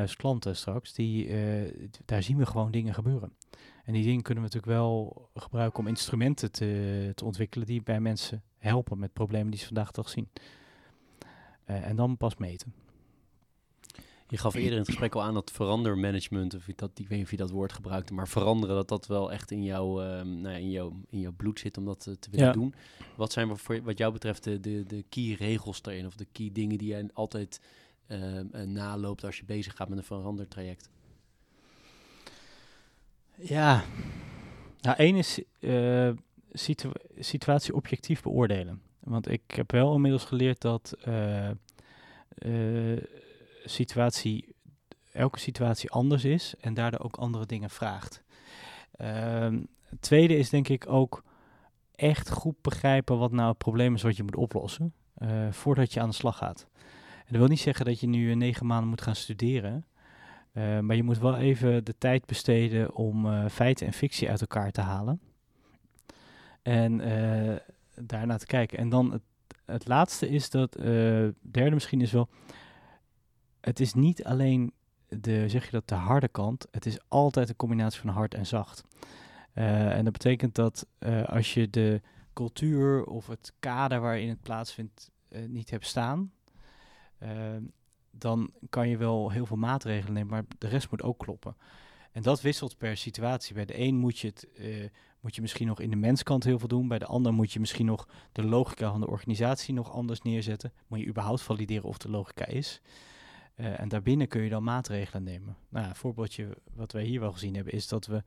[0.08, 3.34] 90.000 klanten straks, die, uh, daar zien we gewoon dingen gebeuren.
[3.84, 8.00] En die dingen kunnen we natuurlijk wel gebruiken om instrumenten te, te ontwikkelen die bij
[8.00, 10.30] mensen helpen met problemen die ze vandaag toch zien.
[11.66, 12.85] En dan pas meten.
[14.28, 17.26] Je gaf eerder in het gesprek al aan dat verandermanagement, of dat, ik weet niet
[17.26, 20.54] of je dat woord gebruikte, maar veranderen, dat dat wel echt in, jou, um, nou
[20.54, 22.74] ja, in, jou, in jouw bloed zit om dat te, te willen doen.
[23.16, 26.50] Wat zijn voor, wat jou betreft de, de, de key regels daarin, of de key
[26.54, 27.62] dingen die je altijd
[28.08, 30.90] um, naloopt als je bezig gaat met een verandertraject?
[33.36, 33.84] Ja,
[34.82, 36.12] nou één is uh,
[36.52, 38.82] situ situatie objectief beoordelen.
[39.00, 41.50] Want ik heb wel inmiddels geleerd dat uh,
[42.46, 42.98] uh,
[43.66, 44.56] situatie,
[45.12, 48.24] elke situatie anders is en daardoor ook andere dingen vraagt.
[49.02, 49.08] Uh,
[49.90, 51.24] het tweede is denk ik ook
[51.96, 56.00] echt goed begrijpen wat nou het probleem is wat je moet oplossen uh, voordat je
[56.00, 56.68] aan de slag gaat.
[57.18, 59.86] En dat wil niet zeggen dat je nu negen maanden moet gaan studeren,
[60.54, 64.72] uh, maar je moet wel even de tijd besteden om feiten en fictie uit elkaar
[64.72, 65.20] te halen.
[66.62, 67.02] En
[67.96, 68.78] daarna te kijken.
[68.78, 69.22] En dan het,
[69.66, 70.72] het laatste is dat,
[71.42, 72.30] derde misschien is wel,
[73.66, 74.74] het is niet alleen
[75.08, 76.68] de, zeg je dat, de harde kant.
[76.72, 78.84] Het is altijd een combinatie van hard en zacht.
[79.54, 82.02] Uh, en dat betekent dat uh, als je de
[82.34, 86.32] cultuur of het kader waarin het plaatsvindt uh, niet hebt staan,
[88.12, 91.56] dan kan je wel heel veel maatregelen nemen, maar de rest moet ook kloppen.
[92.12, 93.54] En dat wisselt per situatie.
[93.54, 94.48] Bij de een moet je, het,
[95.20, 96.88] moet je misschien nog in de menskant heel veel doen.
[96.88, 100.74] Bij de ander moet je misschien nog de logica van de organisatie nog anders neerzetten.
[100.88, 102.82] Moet je überhaupt valideren of de logica is.
[103.56, 105.58] Uh, en daarbinnen kun je dan maatregelen nemen.
[105.70, 108.24] Nou, een voorbeeldje wat wij hier wel gezien hebben, is dat we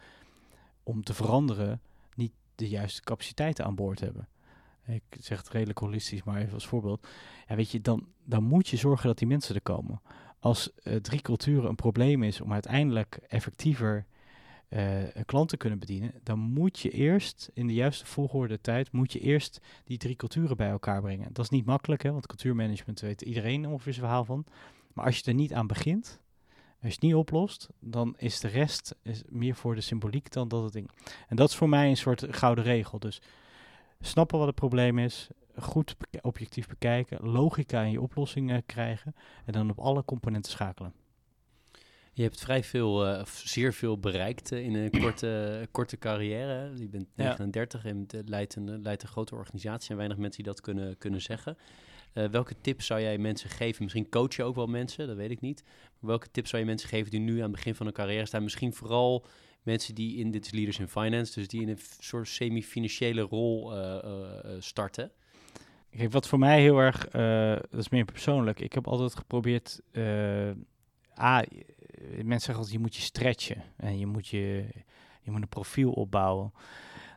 [0.82, 1.80] om te veranderen
[2.14, 4.28] niet de juiste capaciteiten aan boord hebben.
[4.86, 7.06] Ik zeg het redelijk holistisch, maar even als voorbeeld.
[7.48, 10.00] Ja, weet je, dan, dan moet je zorgen dat die mensen er komen.
[10.38, 14.06] Als uh, drie culturen een probleem is om uiteindelijk effectiever
[14.68, 19.20] eh, klanten kunnen bedienen, dan moet je eerst in de juiste volgorde tijd, moet je
[19.20, 21.32] eerst die drie culturen bij elkaar brengen.
[21.32, 24.44] Dat is niet makkelijk, hè, want cultuurmanagement weet iedereen ongeveer zijn verhaal van.
[24.98, 26.20] Maar als je er niet aan begint,
[26.56, 30.48] als je het niet oplost, dan is de rest is meer voor de symboliek dan
[30.48, 30.90] dat het ding.
[31.28, 32.98] En dat is voor mij een soort gouden regel.
[32.98, 33.20] Dus
[34.00, 39.70] snappen wat het probleem is, goed objectief bekijken, logica in je oplossingen krijgen en dan
[39.70, 40.92] op alle componenten schakelen.
[42.12, 46.72] Je hebt vrij veel, uh, zeer veel bereikt uh, in een korte, korte carrière.
[46.76, 47.88] Je bent 39 ja.
[47.88, 51.56] en leidt een, leidt een grote organisatie en weinig mensen die dat kunnen, kunnen zeggen.
[52.18, 53.82] Uh, welke tips zou jij mensen geven?
[53.82, 55.62] Misschien coach je ook wel mensen, dat weet ik niet.
[55.64, 58.26] Maar welke tips zou je mensen geven die nu aan het begin van een carrière
[58.26, 58.42] staan?
[58.42, 59.26] Misschien vooral
[59.62, 63.72] mensen die in dit Leaders in Finance, dus die in een soort semi-financiële rol
[64.58, 65.12] starten.
[65.90, 67.08] Kijk, wat voor mij heel erg,
[67.70, 68.60] dat is meer persoonlijk.
[68.60, 69.80] Ik heb altijd geprobeerd,
[71.18, 71.44] A,
[72.10, 74.66] mensen zeggen altijd, je moet je stretchen en je moet, je,
[75.22, 76.52] je moet een profiel opbouwen.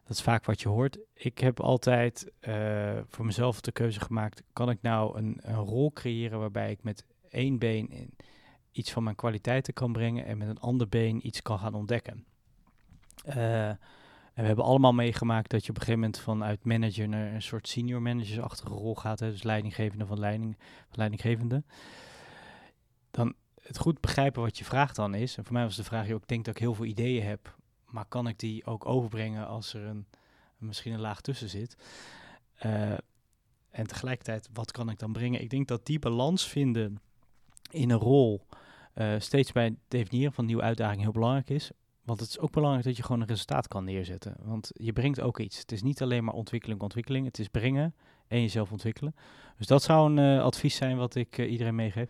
[0.04, 0.98] Dat is vaak wat je hoort.
[1.14, 5.92] Ik heb altijd uh, voor mezelf de keuze gemaakt, kan ik nou een, een, rol
[5.92, 8.14] creëren waarbij ik met één been
[8.72, 12.26] iets van mijn kwaliteiten kan brengen en met een ander been iets kan gaan ontdekken.
[13.26, 13.68] Uh,
[14.34, 17.42] en we hebben allemaal meegemaakt dat je op een gegeven moment vanuit manager naar een
[17.42, 20.58] soort senior managersachtige rol gaat, hè, dus leidinggevende van, leiding,
[20.92, 21.64] leidinggevende.
[23.12, 25.38] Dan het goed begrijpen wat je vraag dan is.
[25.38, 27.56] En voor mij was de vraag, ik denk dat ik heel veel ideeën heb,
[27.92, 30.06] maar kan ik die ook overbrengen als er een,
[30.58, 31.76] misschien een laag tussen zit?
[32.66, 32.92] Uh,
[33.70, 35.42] en tegelijkertijd, wat kan ik dan brengen?
[35.42, 37.02] Ik denk dat die balans vinden
[37.72, 38.46] in een rol
[38.96, 41.72] uh, steeds bij het definiëren van nieuwe uitdagingen heel belangrijk is.
[42.04, 44.36] Want het is ook belangrijk dat je gewoon een resultaat kan neerzetten.
[44.40, 45.58] Want je brengt ook iets.
[45.58, 47.26] Het is niet alleen maar ontwikkeling, ontwikkeling.
[47.26, 47.96] Het is brengen
[48.28, 49.16] en jezelf ontwikkelen.
[49.58, 52.10] Dus dat zou een uh, advies zijn wat ik iedereen meegeef.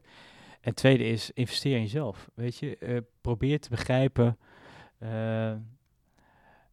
[0.62, 2.30] En tweede is, investeer in jezelf.
[2.34, 4.38] Weet je, probeer te begrijpen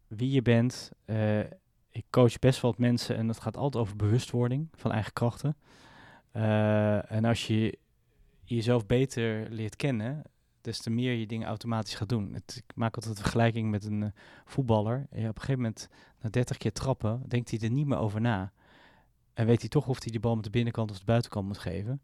[0.07, 0.91] wie je bent.
[1.07, 1.41] Uh,
[1.91, 5.57] ik coach best wat mensen en dat gaat altijd over bewustwording van eigen krachten.
[7.09, 7.79] en als je
[8.45, 10.23] jezelf beter leert kennen,
[10.61, 12.35] des te meer je dingen automatisch gaat doen.
[12.35, 14.13] Ik maak altijd een vergelijking met een
[14.45, 15.07] voetballer.
[15.11, 15.89] En op een gegeven moment,
[16.21, 18.53] na 30 keer trappen, denkt hij er niet meer over na.
[19.35, 21.59] En weet hij toch of hij de bal met de binnenkant of de buitenkant moet
[21.59, 22.03] geven.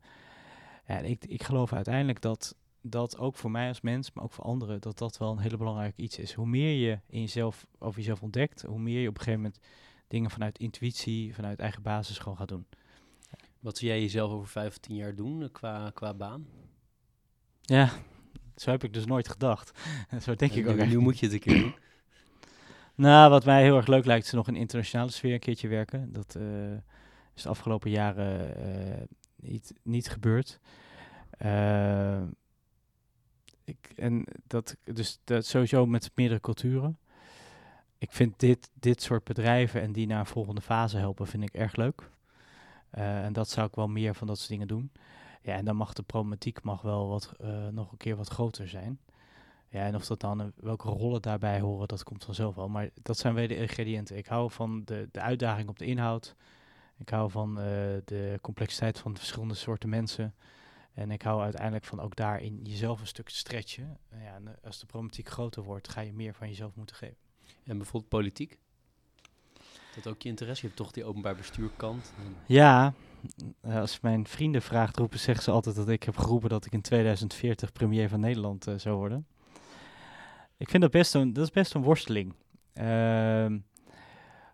[0.87, 2.57] Ja, ik, ik geloof uiteindelijk dat
[2.87, 5.57] dat ook voor mij als mens, maar ook voor anderen, dat dat wel een hele
[5.57, 6.33] belangrijk iets is.
[6.33, 9.61] Hoe meer je in jezelf, over jezelf ontdekt, hoe meer je op een gegeven moment
[10.09, 12.67] dingen vanuit intuïtie, vanuit eigen basis gewoon gaat doen.
[13.61, 16.47] Wat zie jij jezelf over 15 jaar doen eh, qua, qua baan?
[17.61, 17.91] Ja,
[18.57, 19.79] zo heb ik dus nooit gedacht.
[20.25, 20.77] zo denk ik ook.
[20.77, 21.75] Nu, nu moet je het een keer doen.
[23.07, 26.13] nou, wat mij heel erg leuk lijkt, is nog in internationale sfeer een keertje werken.
[26.13, 26.73] Dat uh,
[27.35, 29.03] is de afgelopen jaren uh,
[29.37, 30.61] niet, niet gebeurd.
[31.45, 32.23] Uh,
[33.65, 36.99] ik, en dat, dus dat sowieso met meerdere culturen.
[37.99, 41.55] Ik vind dit, dit soort bedrijven en die naar een volgende fase helpen, vind ik
[41.55, 42.11] erg leuk.
[42.95, 44.93] Uh, en dat zou ik wel meer van dat soort dingen doen.
[45.43, 48.69] Ja, en dan mag de problematiek mag wel wat, uh, nog een keer wat groter
[48.69, 48.99] zijn.
[49.69, 52.69] Ja, en of dat dan, welke rollen daarbij horen, dat komt vanzelf wel.
[52.69, 54.17] Maar dat zijn weer de ingrediënten.
[54.17, 56.35] Ik hou van de, de uitdaging op de inhoud.
[56.97, 57.55] Ik hou van
[58.05, 60.35] de complexiteit van de verschillende soorten mensen.
[60.95, 63.99] En ik hou uiteindelijk van ook daarin jezelf een stuk stretchen.
[64.13, 67.17] Uh, ja, en als de problematiek groter wordt, ga je meer van jezelf moeten geven.
[67.65, 68.59] En bijvoorbeeld politiek?
[69.95, 70.63] Dat ook je interesse?
[70.63, 72.13] Je hebt toch die openbaar bestuurkant?
[72.47, 72.95] Ja,
[73.63, 76.73] uh, als mijn vrienden vraagt roepen, zeggen ze altijd dat ik heb geroepen dat ik
[76.73, 79.27] in 2040 premier van Nederland uh, zou worden.
[80.57, 82.35] Ik vind dat best een, dat is best een worsteling.
[82.73, 83.59] Ehm,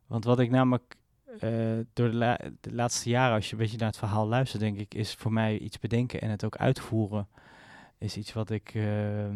[0.07, 0.97] want wat ik namelijk
[1.93, 5.14] door de, laatste jaren, als je een beetje naar het verhaal luistert, denk ik, is
[5.14, 7.28] voor mij iets bedenken en het ook uitvoeren,
[7.99, 9.34] is iets wat ik uh, uh,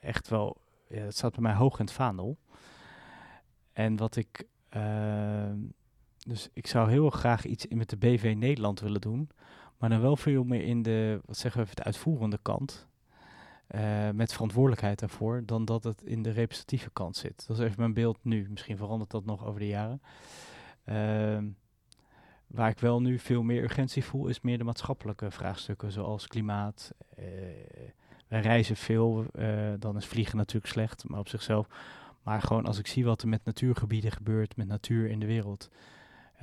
[0.00, 0.56] echt wel,
[0.88, 2.38] ja, het staat bij mij hoog in het vaandel.
[3.72, 4.46] En wat ik,
[6.26, 9.30] dus ik zou heel graag iets met de BV Nederland willen doen,
[9.78, 12.87] maar dan wel veel meer in de, wat zeggen we, de uitvoerende kant.
[13.74, 17.46] Uh, met verantwoordelijkheid daarvoor, dan dat het in de representatieve kant zit.
[17.46, 18.46] Dat is even mijn beeld nu.
[18.50, 20.02] Misschien verandert dat nog over de jaren.
[20.84, 21.38] Uh,
[22.46, 26.92] waar ik wel nu veel meer urgentie voel, is meer de maatschappelijke vraagstukken, zoals klimaat.
[27.18, 27.24] Uh,
[28.28, 31.68] wij reizen veel, eh, dan is vliegen natuurlijk slecht, maar op zichzelf.
[32.22, 35.70] Maar gewoon als ik zie wat er met natuurgebieden gebeurt, met natuur in de wereld,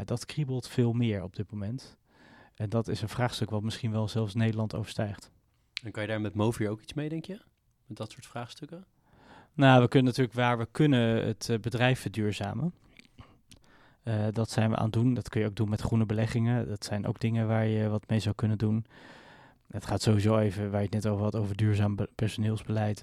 [0.05, 1.97] dat kriebelt veel meer op dit moment.
[2.55, 5.31] En dat is een vraagstuk wat misschien wel zelfs Nederland overstijgt.
[5.83, 7.39] En kan je daar met Movier ook iets mee, denk je?
[7.85, 8.85] Met dat soort vraagstukken?
[9.53, 12.73] Nou, we kunnen natuurlijk waar we kunnen het uh, bedrijf verduurzamen.
[14.03, 15.13] Uh, dat zijn we aan het doen.
[15.13, 16.67] Dat kun je ook doen met groene beleggingen.
[16.67, 18.85] Dat zijn ook dingen waar je wat mee zou kunnen doen.
[19.67, 23.01] Het gaat sowieso even, waar je het net over had, over duurzaam personeelsbeleid.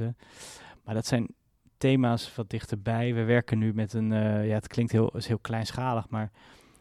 [0.84, 1.28] maar dat zijn
[1.76, 3.14] thema's wat dichterbij.
[3.14, 6.30] We werken nu met een, uh, ja, het klinkt heel, is heel kleinschalig, maar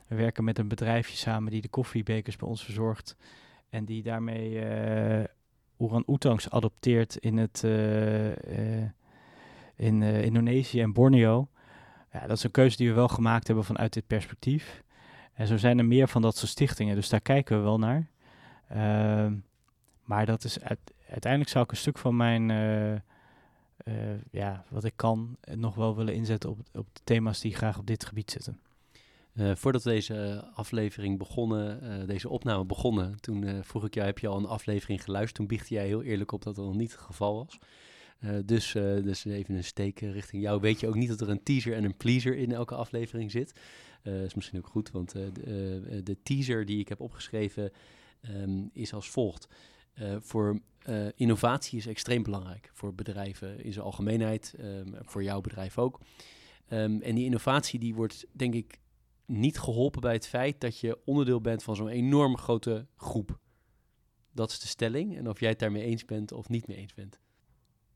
[0.08, 3.16] we werken met een bedrijfje samen die de koffiebekers bij ons verzorgt.
[3.70, 4.60] En die daarmee
[5.82, 8.82] orang-oetangs adopteert in, het, uh,
[9.76, 11.48] in Indonesië en Borneo.
[12.12, 14.84] Ja, dat is een keuze die we wel gemaakt hebben vanuit dit perspectief.
[15.34, 18.08] En zo zijn er meer van dat soort stichtingen, dus daar kijken we wel naar.
[18.68, 19.36] Ehm,
[20.04, 20.60] maar dat is
[21.10, 22.50] uiteindelijk zou ik een stuk van mijn,
[24.32, 27.88] ja, wat ik kan, nog wel willen inzetten op, op de thema's die graag op
[27.88, 28.60] dit gebied zitten.
[29.36, 34.28] Uh, voordat deze aflevering begonnen, uh, deze opname begonnen, toen vroeg ik jou, heb je
[34.28, 35.36] al een aflevering geluisterd?
[35.36, 37.58] Toen biechtte jij heel eerlijk op dat dat nog niet het geval was.
[38.46, 38.72] dus,
[39.04, 40.62] dus even een steek richting jou.
[40.62, 43.60] Weet je ook niet dat er een teaser en een pleaser in elke aflevering zit?
[44.04, 47.72] Is misschien ook goed, want de, de, teaser die ik heb opgeschreven
[48.30, 49.48] um, is als volgt.
[50.20, 50.60] voor
[51.16, 56.00] innovatie is extreem belangrijk voor bedrijven in zijn algemeenheid, um, voor jouw bedrijf ook.
[56.70, 58.80] Um, en die innovatie die wordt denk ik
[59.32, 63.40] niet geholpen bij het feit dat je onderdeel bent van zo'n enorm grote groep.
[64.32, 65.18] Dat is de stelling.
[65.18, 67.20] En of jij het daarmee eens bent of niet mee eens bent.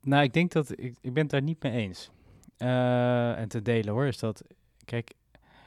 [0.00, 2.10] Nou, ik denk dat ik, ik ben het daar niet mee eens.
[2.58, 4.42] Uh, en te delen hoor, is dat,
[4.84, 5.14] kijk,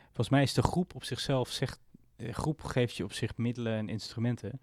[0.06, 1.80] volgens mij is de groep op zichzelf, zegt,
[2.18, 4.62] groep geeft je op zich middelen en instrumenten.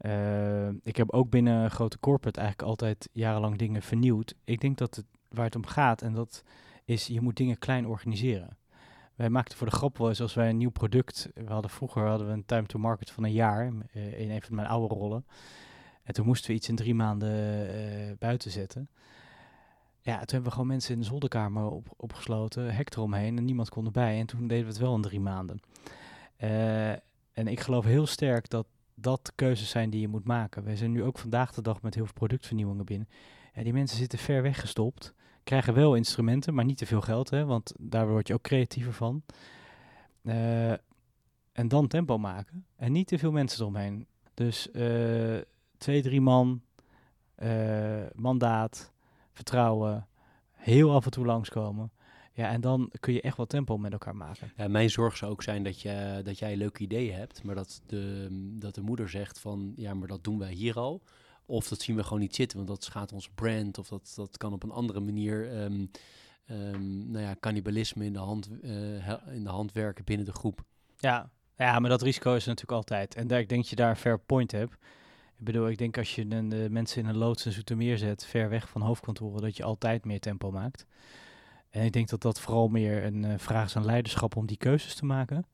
[0.00, 4.34] Uh, ik heb ook binnen grote corporate eigenlijk altijd jarenlang dingen vernieuwd.
[4.44, 6.42] Ik denk dat het waar het om gaat, en dat
[6.84, 8.56] is, je moet dingen klein organiseren
[9.22, 11.28] wij maakten voor de grap wel eens als wij een nieuw product.
[11.34, 14.42] We hadden vroeger hadden we een time to market van een jaar uh, in een
[14.42, 15.26] van mijn oude rollen.
[16.02, 18.88] En toen moesten we iets in drie maanden uh, buiten zetten.
[20.00, 23.68] Ja, toen hebben we gewoon mensen in de zolderkamer op, opgesloten, hek eromheen en niemand
[23.68, 24.18] kon erbij.
[24.18, 25.60] En toen deden we het wel in drie maanden.
[26.38, 26.90] Uh,
[27.32, 30.64] en ik geloof heel sterk dat dat keuzes zijn die je moet maken.
[30.64, 33.08] We zijn nu ook vandaag de dag met heel veel productvernieuwingen binnen.
[33.52, 35.14] En die mensen zitten ver weggestopt
[35.44, 38.92] krijgen wel instrumenten, maar niet te veel geld, hè, want daar word je ook creatiever
[38.92, 39.22] van.
[40.22, 40.70] Uh,
[41.52, 44.06] en dan tempo maken en niet te veel mensen eromheen.
[44.34, 45.38] Dus uh,
[45.78, 46.62] twee, drie man,
[47.38, 48.92] uh, mandaat,
[49.32, 50.06] vertrouwen,
[50.52, 51.92] heel af en toe langskomen.
[52.34, 54.72] Ja, en dan kun je echt wel tempo met elkaar maken.
[54.72, 58.28] Mijn zorg zou ook zijn dat, je, dat jij leuke ideeën hebt, maar dat de,
[58.58, 61.02] dat de moeder zegt van, ja, maar dat doen wij hier al.
[61.46, 63.78] Of dat zien we gewoon niet zitten, want dat schaadt ons brand.
[63.78, 65.90] Of dat, dat kan op een andere manier, um,
[67.10, 70.64] nou ja, cannibalisme in de, hand, uh, in de hand werken binnen de groep.
[70.96, 73.14] Ja, ja, maar dat risico is natuurlijk altijd.
[73.14, 74.72] En daar, ik denk dat je daar een fair point hebt.
[75.38, 78.24] Ik bedoel, ik denk als je een, de mensen in een loods en Zoetermeer zet,
[78.24, 80.86] ver weg van hoofdkantoren, dat je altijd meer tempo maakt.
[81.70, 84.56] En ik denk dat dat vooral meer een uh, vraag is aan leiderschap om die
[84.56, 85.46] keuzes te maken.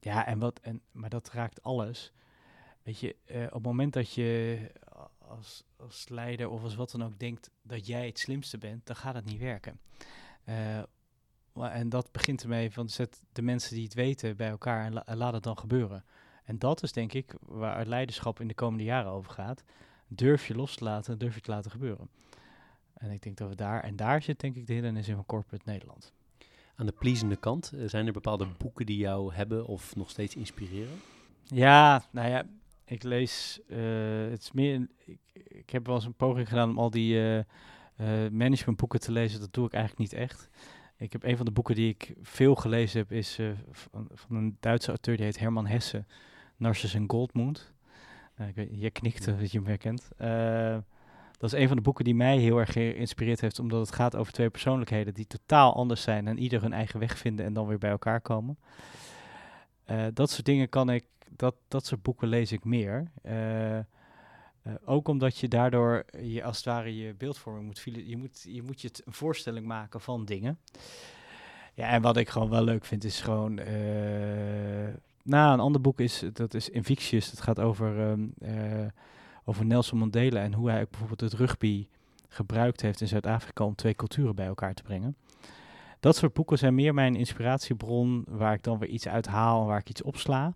[0.00, 2.12] Ja, en wat, en, maar dat raakt alles.
[2.88, 4.58] Weet je, uh, op het moment dat je
[5.18, 8.96] als, als leider of als wat dan ook denkt dat jij het slimste bent, dan
[8.96, 9.80] gaat het niet werken.
[10.48, 10.78] Uh,
[11.54, 15.06] en dat begint ermee van zet de mensen die het weten bij elkaar en, la
[15.06, 16.04] en, laat het dan gebeuren.
[16.44, 19.64] En dat is denk ik waar het leiderschap in de komende jaren over gaat.
[20.06, 22.10] Durf je los te laten, durf je te laten gebeuren.
[22.94, 25.26] En ik denk dat we daar, en daar zit denk ik de hindernis in van
[25.26, 26.12] corporate Nederland.
[26.74, 30.36] Aan de pleasende kant, uh, zijn er bepaalde boeken die jou hebben of nog steeds
[30.36, 31.00] inspireren?
[31.44, 32.46] Ja, nou ja,
[32.88, 36.78] ik lees, uh, het is meer, ik, ik, heb wel eens een poging gedaan om
[36.78, 37.44] al die uh, uh,
[38.30, 39.40] managementboeken te lezen.
[39.40, 40.48] Dat doe ik eigenlijk niet echt.
[40.96, 43.38] Ik heb een van de boeken die ik veel gelezen heb, is
[43.70, 46.04] van, van, een Duitse auteur die heet Herman Hesse,
[46.56, 47.72] Narcissus en Goldmund.
[48.70, 50.08] je knikt dat je hem herkent.
[51.38, 54.16] dat is een van de boeken die mij heel erg geïnspireerd heeft, omdat het gaat
[54.16, 57.66] over twee persoonlijkheden die totaal anders zijn en ieder hun eigen weg vinden en dan
[57.66, 58.58] weer bij elkaar komen.
[60.12, 61.04] dat soort dingen kan ik
[61.36, 63.10] dat, dat soort boeken lees ik meer.
[63.22, 63.82] Uh, uh,
[64.84, 68.80] ook omdat je daardoor je als het ware je beeldvorming moet je moet je moet
[68.80, 70.58] je een voorstelling maken van dingen.
[71.74, 73.58] Ja, en wat ik gewoon wel leuk vind is gewoon.
[73.58, 73.66] Uh,
[75.22, 77.30] nou, een ander boek is dat is Invictus.
[77.30, 78.34] Het gaat over, um,
[79.44, 81.86] over Nelson Mandela en hoe hij bijvoorbeeld het rugby
[82.28, 85.16] gebruikt heeft in Zuid-Afrika om twee culturen bij elkaar te brengen.
[86.00, 89.66] Dat soort boeken zijn meer mijn inspiratiebron, waar ik dan weer iets uit haal en
[89.66, 90.54] waar ik iets opsla.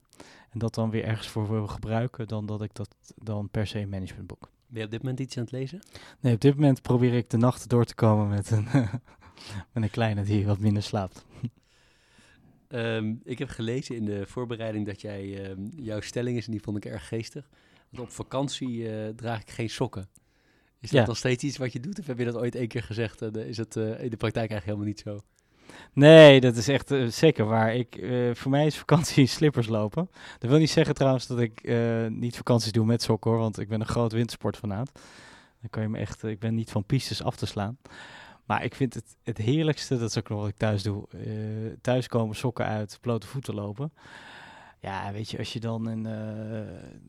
[0.52, 3.78] En dat dan weer ergens voor wil gebruiken, dan dat ik dat dan per se
[3.78, 4.50] een managementboek.
[4.66, 5.80] Ben je op dit moment iets aan het lezen?
[6.20, 8.64] Nee, op dit moment probeer ik de nacht door te komen met een,
[9.72, 11.24] met een kleine die wat minder slaapt.
[12.68, 16.62] Um, ik heb gelezen in de voorbereiding dat jij, um, jouw stelling is, en die
[16.62, 17.48] vond ik erg geestig.
[17.90, 20.08] Dat op vakantie uh, draag ik geen sokken.
[20.80, 21.06] Is dat ja.
[21.06, 21.98] nog steeds iets wat je doet?
[21.98, 23.22] Of heb je dat ooit één keer gezegd?
[23.22, 25.20] En uh, is het uh, in de praktijk eigenlijk helemaal niet zo?
[25.92, 27.74] Nee, dat is echt uh, zeker waar.
[27.74, 30.10] Ik, uh, voor mij is vakantie slippers lopen.
[30.38, 33.68] Dat wil niet zeggen trouwens dat ik uh, niet vakanties doe met sokken want ik
[33.68, 34.90] ben een groot wintersportfanaat.
[35.60, 37.78] Dan kan je me echt, ik ben niet van pistes af te slaan.
[38.44, 41.08] Maar ik vind het het heerlijkste, dat is ook nog wat ik thuis doe,
[41.80, 43.92] thuiskomen, sokken uit, blote voeten lopen.
[44.82, 46.60] Ja, weet je, als je dan in uh,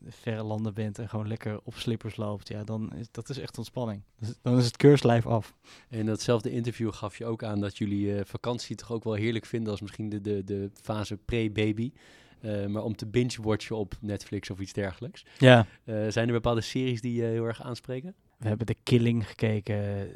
[0.08, 3.58] verre landen bent en gewoon lekker op slippers loopt, ja, dan is dat is echt
[3.58, 4.02] ontspanning.
[4.18, 5.54] Dus, dan is het keurslijf af.
[5.88, 9.46] En datzelfde interview gaf je ook aan dat jullie uh, vakantie toch ook wel heerlijk
[9.46, 11.92] vinden als misschien de, de, de fase pre-baby.
[12.40, 15.24] Uh, maar om te binge-watchen op Netflix of iets dergelijks.
[15.38, 15.66] Ja.
[15.84, 18.14] zijn er bepaalde series die je heel erg aanspreken?
[18.38, 20.08] We hebben The Killing gekeken,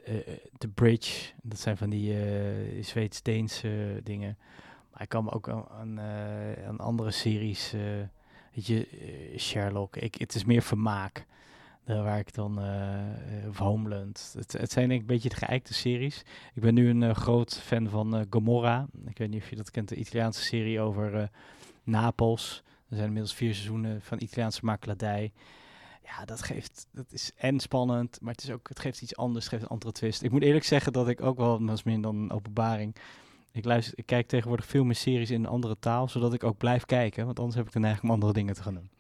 [0.59, 1.32] The Bridge.
[1.42, 2.14] Dat zijn van die
[2.80, 4.38] Zweeds-Deense dingen.
[4.99, 6.01] Ik kan me ook aan,
[6.66, 7.72] aan andere series,
[8.55, 8.88] weet je,
[9.36, 9.96] Sherlock.
[9.96, 11.26] Ik, het is meer vermaak.
[11.84, 12.61] Waar ik dan,
[13.49, 14.34] of Homeland.
[14.36, 16.24] Het, het, zijn denk ik een beetje de geëikte series.
[16.55, 18.86] Ik ben nu een groot fan van Gomorra.
[19.07, 21.30] Ik weet niet of je dat kent, de Italiaanse serie over
[21.82, 22.62] Napels.
[22.88, 25.32] Er zijn inmiddels vier seizoenen van Italiaanse makelaardij.
[26.05, 29.44] Ja, dat geeft, dat is en spannend, maar het, is ook, het geeft iets anders,
[29.44, 30.22] het geeft een andere twist.
[30.22, 32.96] Ik moet eerlijk zeggen dat ik ook wel, dat is meer dan een openbaring,
[33.59, 36.59] ik, luister, ik kijk tegenwoordig veel meer series in een andere taal, zodat ik ook
[36.59, 38.90] blijf kijken, want anders heb ik dan eigenlijk om andere dingen te gaan doen.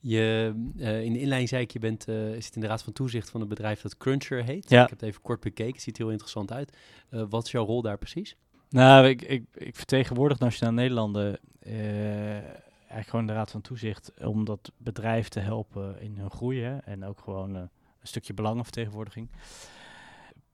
[0.00, 2.92] Je, uh, in de inleiding zei ik, je bent, uh, zit in de raad van
[2.92, 4.70] toezicht van een bedrijf dat Cruncher heet.
[4.70, 4.82] Ja.
[4.82, 6.76] Ik heb het even kort bekeken, ziet er heel interessant uit.
[7.10, 8.36] Uh, wat is jouw rol daar precies?
[8.68, 14.72] Nou, ik, ik, ik vertegenwoordig Nationaal Nederlanden, eigenlijk gewoon de raad van toezicht, om dat
[14.76, 17.70] bedrijf te helpen in hun groei en ook gewoon een
[18.02, 19.28] stukje belangenvertegenwoordiging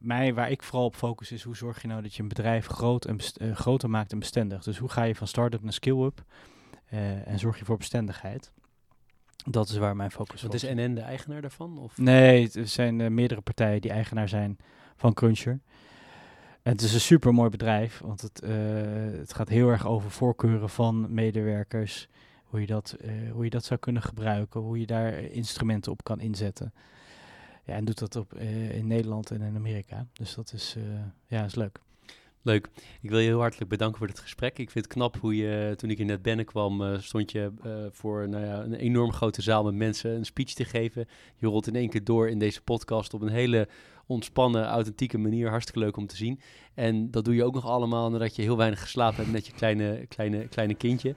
[0.04, 2.66] mij, waar ik vooral op focus is, hoe zorg je nou dat je een bedrijf
[2.66, 4.62] groot en uh, groter maakt en bestendig?
[4.62, 6.24] Dus hoe ga je van start-up naar skill-up
[6.92, 8.52] uh, en zorg je voor bestendigheid?
[9.44, 10.64] Dat is waar mijn focus op is.
[10.64, 11.78] Is NN de eigenaar daarvan?
[11.78, 11.98] Of?
[11.98, 14.56] Nee, er zijn uh, meerdere partijen die eigenaar zijn
[14.96, 15.60] van Cruncher.
[16.62, 18.40] En het is een super mooi bedrijf, want het,
[19.18, 22.08] het gaat heel erg over voorkeuren van medewerkers.
[22.44, 22.96] Hoe je, dat,
[23.32, 26.72] hoe je dat zou kunnen gebruiken, hoe je daar instrumenten op kan inzetten.
[27.64, 30.06] Ja, en doet dat op, uh, in Nederland en in Amerika.
[30.12, 30.84] Dus dat is, uh,
[31.26, 31.80] ja, is leuk.
[32.44, 32.68] Leuk.
[33.00, 34.58] Ik wil je heel hartelijk bedanken voor dit gesprek.
[34.58, 37.52] Ik vind het knap hoe je, toen ik hier net binnenkwam, uh, stond je
[37.92, 41.08] voor nou ja, een enorm grote zaal met mensen een speech te geven.
[41.36, 43.68] Je rolt in één keer door in deze podcast op een hele
[44.06, 45.48] ontspannen, authentieke manier.
[45.48, 46.40] Hartstikke leuk om te zien.
[46.74, 49.52] En dat doe je ook nog allemaal nadat je heel weinig geslapen hebt met je
[49.52, 51.14] kleine, kleine, kleine kindje.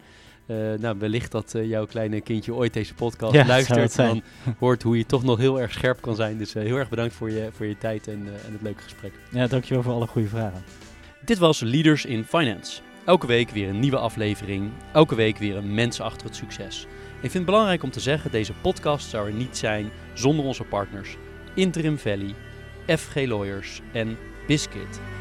[0.48, 4.24] Uh, nou, wellicht dat uh, jouw kleine kindje ooit deze podcast ja, luistert en
[4.60, 6.38] hoort hoe je toch nog heel erg scherp kan zijn.
[6.38, 9.14] Dus uh, heel erg bedankt voor je, voor je tijd en, en het leuke gesprek.
[9.32, 10.64] Ja, dankjewel voor alle goede vragen.
[11.26, 12.82] Dit was Leaders in Finance.
[13.06, 14.72] Elke week weer een nieuwe aflevering.
[14.94, 16.88] Elke week weer een mens achter het succes.
[17.16, 20.64] Ik vind het belangrijk om te zeggen, deze podcast zou er niet zijn zonder onze
[20.64, 21.18] partners.
[21.54, 22.36] Interim Valley,
[22.88, 24.18] FG Lawyers en
[24.48, 25.15] Biscuit.